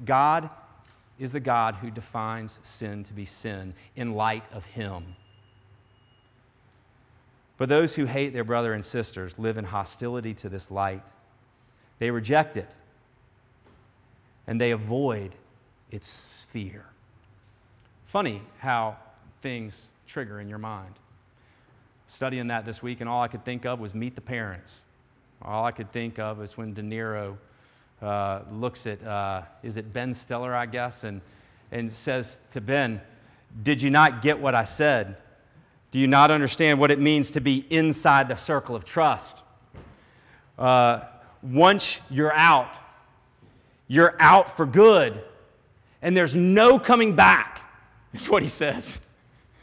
God 0.06 0.52
is 1.18 1.32
the 1.32 1.40
God 1.40 1.78
who 1.78 1.90
defines 1.90 2.60
sin 2.62 3.04
to 3.06 3.14
be 3.14 3.26
sin 3.26 3.74
in 3.96 4.14
light 4.14 4.46
of 4.54 4.66
Him. 4.66 5.16
But 7.62 7.70
those 7.70 7.94
who 7.94 8.06
hate 8.06 8.34
their 8.34 8.44
brother 8.44 8.74
and 8.74 8.84
sisters 8.84 9.38
live 9.38 9.56
in 9.56 9.66
hostility 9.66 10.34
to 10.34 10.50
this 10.50 10.72
light. 10.72 11.04
They 12.00 12.10
reject 12.10 12.58
it 12.58 12.68
and 14.48 14.60
they 14.60 14.72
avoid 14.72 15.36
its 15.92 16.08
sphere. 16.08 16.88
Funny 18.04 18.42
how 18.58 18.98
things 19.44 19.92
trigger 20.08 20.40
in 20.40 20.50
your 20.50 20.58
mind. 20.58 20.96
Studying 22.08 22.48
that 22.48 22.66
this 22.66 22.82
week, 22.82 23.00
and 23.00 23.08
all 23.08 23.22
I 23.22 23.28
could 23.28 23.46
think 23.46 23.64
of 23.64 23.80
was 23.80 23.94
Meet 23.94 24.16
the 24.16 24.22
Parents. 24.22 24.84
All 25.40 25.64
I 25.64 25.72
could 25.72 25.92
think 25.92 26.18
of 26.18 26.42
is 26.42 26.58
when 26.58 26.74
De 26.74 26.82
Niro 26.82 27.38
uh, 28.02 28.40
looks 28.50 28.88
at, 28.88 29.06
uh, 29.06 29.44
is 29.62 29.78
it 29.78 29.94
Ben 29.94 30.16
Stiller, 30.16 30.56
I 30.56 30.66
guess, 30.66 31.04
and, 31.04 31.22
and 31.72 31.92
says 31.92 32.40
to 32.54 32.60
Ben, 32.60 33.02
Did 33.62 33.84
you 33.84 33.92
not 33.92 34.24
get 34.24 34.40
what 34.40 34.56
I 34.56 34.64
said? 34.64 35.18
Do 35.92 36.00
you 36.00 36.08
not 36.08 36.32
understand 36.32 36.80
what 36.80 36.90
it 36.90 37.00
means 37.00 37.32
to 37.32 37.42
be 37.42 37.66
inside 37.70 38.30
the 38.30 38.36
circle 38.36 38.76
of 38.76 38.86
trust? 38.86 39.44
Uh, 40.58 41.02
once 41.44 42.02
you're 42.10 42.34
out, 42.34 42.78
you're 43.88 44.16
out 44.20 44.50
for 44.50 44.66
good, 44.66 45.22
and 46.02 46.16
there's 46.16 46.34
no 46.34 46.80
coming 46.80 47.16
back, 47.16 47.70
is 48.14 48.30
what 48.30 48.42
he 48.42 48.50
says. 48.50 49.00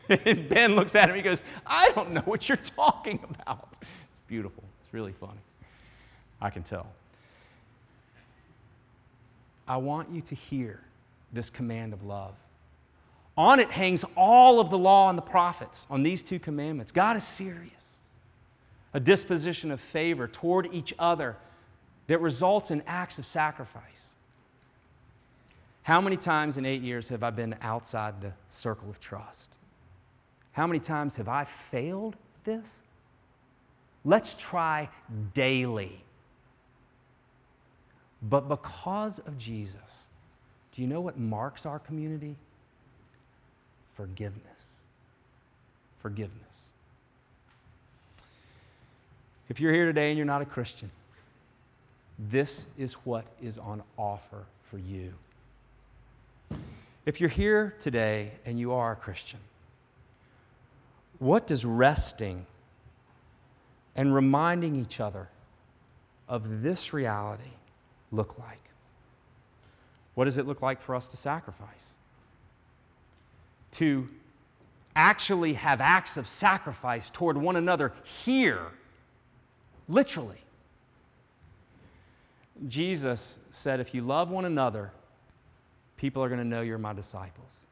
And 0.08 0.48
Ben 0.48 0.74
looks 0.74 0.94
at 0.94 1.10
him, 1.10 1.16
he 1.16 1.22
goes, 1.22 1.42
I 1.66 1.92
don't 1.92 2.12
know 2.12 2.22
what 2.22 2.48
you're 2.48 2.56
talking 2.56 3.20
about. 3.28 3.68
It's 3.80 4.22
beautiful, 4.26 4.64
it's 4.80 4.92
really 4.92 5.12
funny. 5.12 5.40
I 6.40 6.50
can 6.50 6.62
tell. 6.62 6.86
I 9.66 9.76
want 9.76 10.10
you 10.10 10.22
to 10.22 10.34
hear 10.34 10.80
this 11.32 11.50
command 11.50 11.92
of 11.92 12.02
love. 12.02 12.34
On 13.38 13.61
it 13.61 13.70
hangs 13.70 14.05
all 14.16 14.59
of 14.59 14.68
the 14.68 14.77
law 14.77 15.09
and 15.09 15.16
the 15.16 15.22
prophets, 15.22 15.87
on 15.88 16.03
these 16.03 16.24
two 16.24 16.40
commandments. 16.40 16.90
God 16.90 17.16
is 17.16 17.22
serious. 17.22 18.01
A 18.92 18.98
disposition 18.98 19.70
of 19.70 19.81
favor 19.81 20.27
toward 20.27 20.68
each 20.74 20.92
other 20.98 21.37
that 22.09 22.20
results 22.20 22.72
in 22.72 22.83
acts 22.85 23.16
of 23.16 23.24
sacrifice. 23.24 24.16
How 25.85 26.01
many 26.01 26.16
times 26.16 26.57
in 26.57 26.66
eight 26.66 26.83
years 26.83 27.09
have 27.11 27.22
I 27.22 27.31
been 27.31 27.55
outside 27.62 28.20
the 28.20 28.33
circle 28.48 28.90
of 28.90 28.98
trust? 28.98 29.53
How 30.51 30.66
many 30.66 30.81
times 30.81 31.14
have 31.14 31.29
I 31.29 31.44
failed 31.44 32.16
this? 32.42 32.83
Let's 34.05 34.35
try 34.35 34.88
daily. 35.33 36.03
But 38.20 38.48
because 38.48 39.20
of 39.20 39.38
Jesus, 39.38 40.09
do 40.72 40.83
you 40.83 40.88
know 40.88 41.01
what 41.01 41.16
marks 41.16 41.64
our 41.66 41.79
community? 41.79 42.35
Forgiveness. 43.98 44.82
Forgiveness. 45.98 46.70
If 49.48 49.58
you're 49.58 49.72
here 49.72 49.87
today 49.87 50.11
and 50.11 50.16
you're 50.16 50.24
not 50.24 50.40
a 50.40 50.44
Christian, 50.44 50.88
this 52.16 52.68
is 52.78 52.92
what 52.92 53.24
is 53.42 53.58
on 53.58 53.82
offer 53.96 54.44
for 54.62 54.78
you. 54.78 55.14
If 57.06 57.20
you're 57.20 57.28
here 57.28 57.74
today 57.80 58.30
and 58.46 58.56
you 58.61 58.72
are 58.72 58.92
a 58.92 58.96
Christian, 58.96 59.40
what 61.18 61.48
does 61.48 61.64
resting 61.64 62.46
and 63.96 64.14
reminding 64.14 64.76
each 64.76 65.00
other 65.00 65.28
of 66.28 66.62
this 66.62 66.92
reality 66.92 67.50
look 68.12 68.38
like? 68.38 68.61
What 70.14 70.26
does 70.26 70.38
it 70.38 70.46
look 70.46 70.62
like 70.62 70.80
for 70.80 70.94
us 70.94 71.08
to 71.08 71.16
sacrifice? 71.16 71.94
To 73.78 74.08
actually 74.94 75.54
have 75.54 75.80
acts 75.80 76.16
of 76.16 76.26
sacrifice 76.26 77.10
toward 77.10 77.36
one 77.36 77.56
another 77.56 77.92
here, 78.04 78.72
literally. 79.88 80.42
Jesus 82.66 83.38
said, 83.50 83.80
If 83.80 83.94
you 83.94 84.02
love 84.02 84.30
one 84.30 84.44
another, 84.44 84.92
people 85.96 86.22
are 86.22 86.28
going 86.28 86.40
to 86.40 86.46
know 86.46 86.60
you're 86.60 86.78
my 86.78 86.92
disciples. 86.92 87.64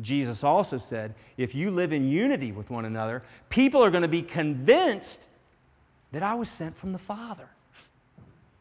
Jesus 0.00 0.42
also 0.42 0.78
said, 0.78 1.14
If 1.36 1.54
you 1.54 1.70
live 1.70 1.92
in 1.92 2.08
unity 2.08 2.52
with 2.52 2.70
one 2.70 2.84
another, 2.84 3.22
people 3.50 3.82
are 3.84 3.90
going 3.90 4.02
to 4.02 4.08
be 4.08 4.22
convinced 4.22 5.26
that 6.12 6.22
I 6.22 6.34
was 6.34 6.48
sent 6.48 6.76
from 6.76 6.92
the 6.92 6.98
Father 6.98 7.48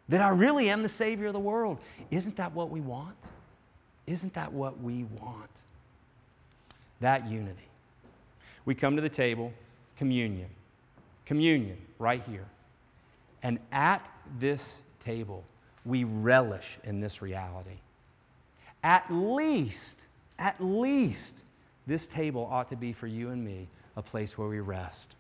that 0.10 0.22
I 0.22 0.30
really 0.30 0.70
am 0.70 0.84
the 0.84 0.90
Savior 0.90 1.28
of 1.28 1.34
the 1.34 1.40
world. 1.40 1.80
Isn't 2.12 2.36
that 2.36 2.54
what 2.54 2.70
we 2.70 2.82
want? 2.82 3.18
Isn't 4.06 4.34
that 4.34 4.52
what 4.52 4.82
we 4.82 5.04
want? 5.04 5.64
That 7.04 7.28
unity. 7.28 7.68
We 8.64 8.76
come 8.76 8.96
to 8.96 9.02
the 9.02 9.10
table, 9.10 9.52
communion. 9.98 10.48
Communion, 11.26 11.78
right 12.00 12.24
here. 12.30 12.46
And 13.44 13.60
at 13.74 14.10
this 14.40 14.84
table, 15.04 15.44
we 15.84 16.06
relish 16.06 16.78
in 16.86 17.02
this 17.02 17.22
reality. 17.22 17.80
At 18.82 19.14
least, 19.14 20.06
at 20.40 20.64
least, 20.64 21.44
this 21.86 22.08
table 22.08 22.48
ought 22.50 22.70
to 22.70 22.78
be 22.78 22.94
for 22.94 23.08
you 23.08 23.32
and 23.32 23.44
me 23.44 23.68
a 23.98 24.02
place 24.02 24.38
where 24.38 24.48
we 24.48 24.62
rest. 24.62 25.18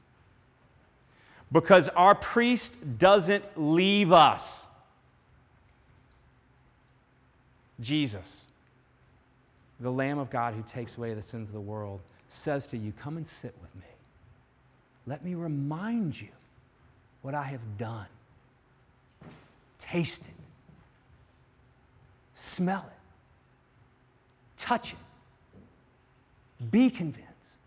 Because 1.51 1.89
our 1.89 2.15
priest 2.15 2.97
doesn't 2.97 3.43
leave 3.57 4.13
us. 4.13 4.67
Jesus, 7.81 8.47
the 9.83 9.91
Lamb 9.91 10.17
of 10.17 10.29
God 10.29 10.53
who 10.53 10.63
takes 10.63 10.97
away 10.97 11.13
the 11.13 11.21
sins 11.21 11.49
of 11.49 11.53
the 11.53 11.61
world, 11.61 11.99
says 12.29 12.67
to 12.67 12.77
you, 12.77 12.93
Come 12.99 13.17
and 13.17 13.27
sit 13.27 13.53
with 13.61 13.75
me. 13.75 13.81
Let 15.05 15.23
me 15.23 15.35
remind 15.35 16.19
you 16.19 16.29
what 17.21 17.35
I 17.35 17.43
have 17.43 17.77
done. 17.77 18.07
Taste 19.77 20.21
it, 20.21 20.33
smell 22.33 22.85
it, 22.87 24.57
touch 24.57 24.93
it, 24.93 26.69
be 26.71 26.89
convinced. 26.89 27.59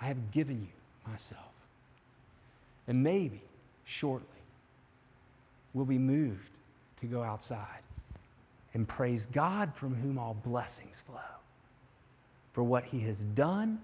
I 0.00 0.06
have 0.06 0.32
given 0.32 0.60
you 0.60 1.10
myself. 1.10 1.52
And 2.88 3.04
maybe, 3.04 3.42
shortly, 3.84 4.26
we'll 5.72 5.84
be 5.84 5.98
moved 5.98 6.50
to 7.00 7.06
go 7.06 7.22
outside 7.22 7.81
and 8.74 8.88
praise 8.88 9.26
God 9.26 9.74
from 9.74 9.94
whom 9.94 10.18
all 10.18 10.34
blessings 10.34 11.02
flow 11.06 11.20
for 12.52 12.62
what 12.62 12.84
he 12.84 13.00
has 13.00 13.22
done 13.22 13.80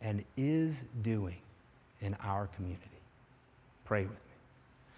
and 0.00 0.24
is 0.36 0.84
doing 1.02 1.38
in 2.00 2.14
our 2.22 2.48
community. 2.48 2.88
Pray 3.84 4.02
with 4.02 4.10
me. 4.10 4.31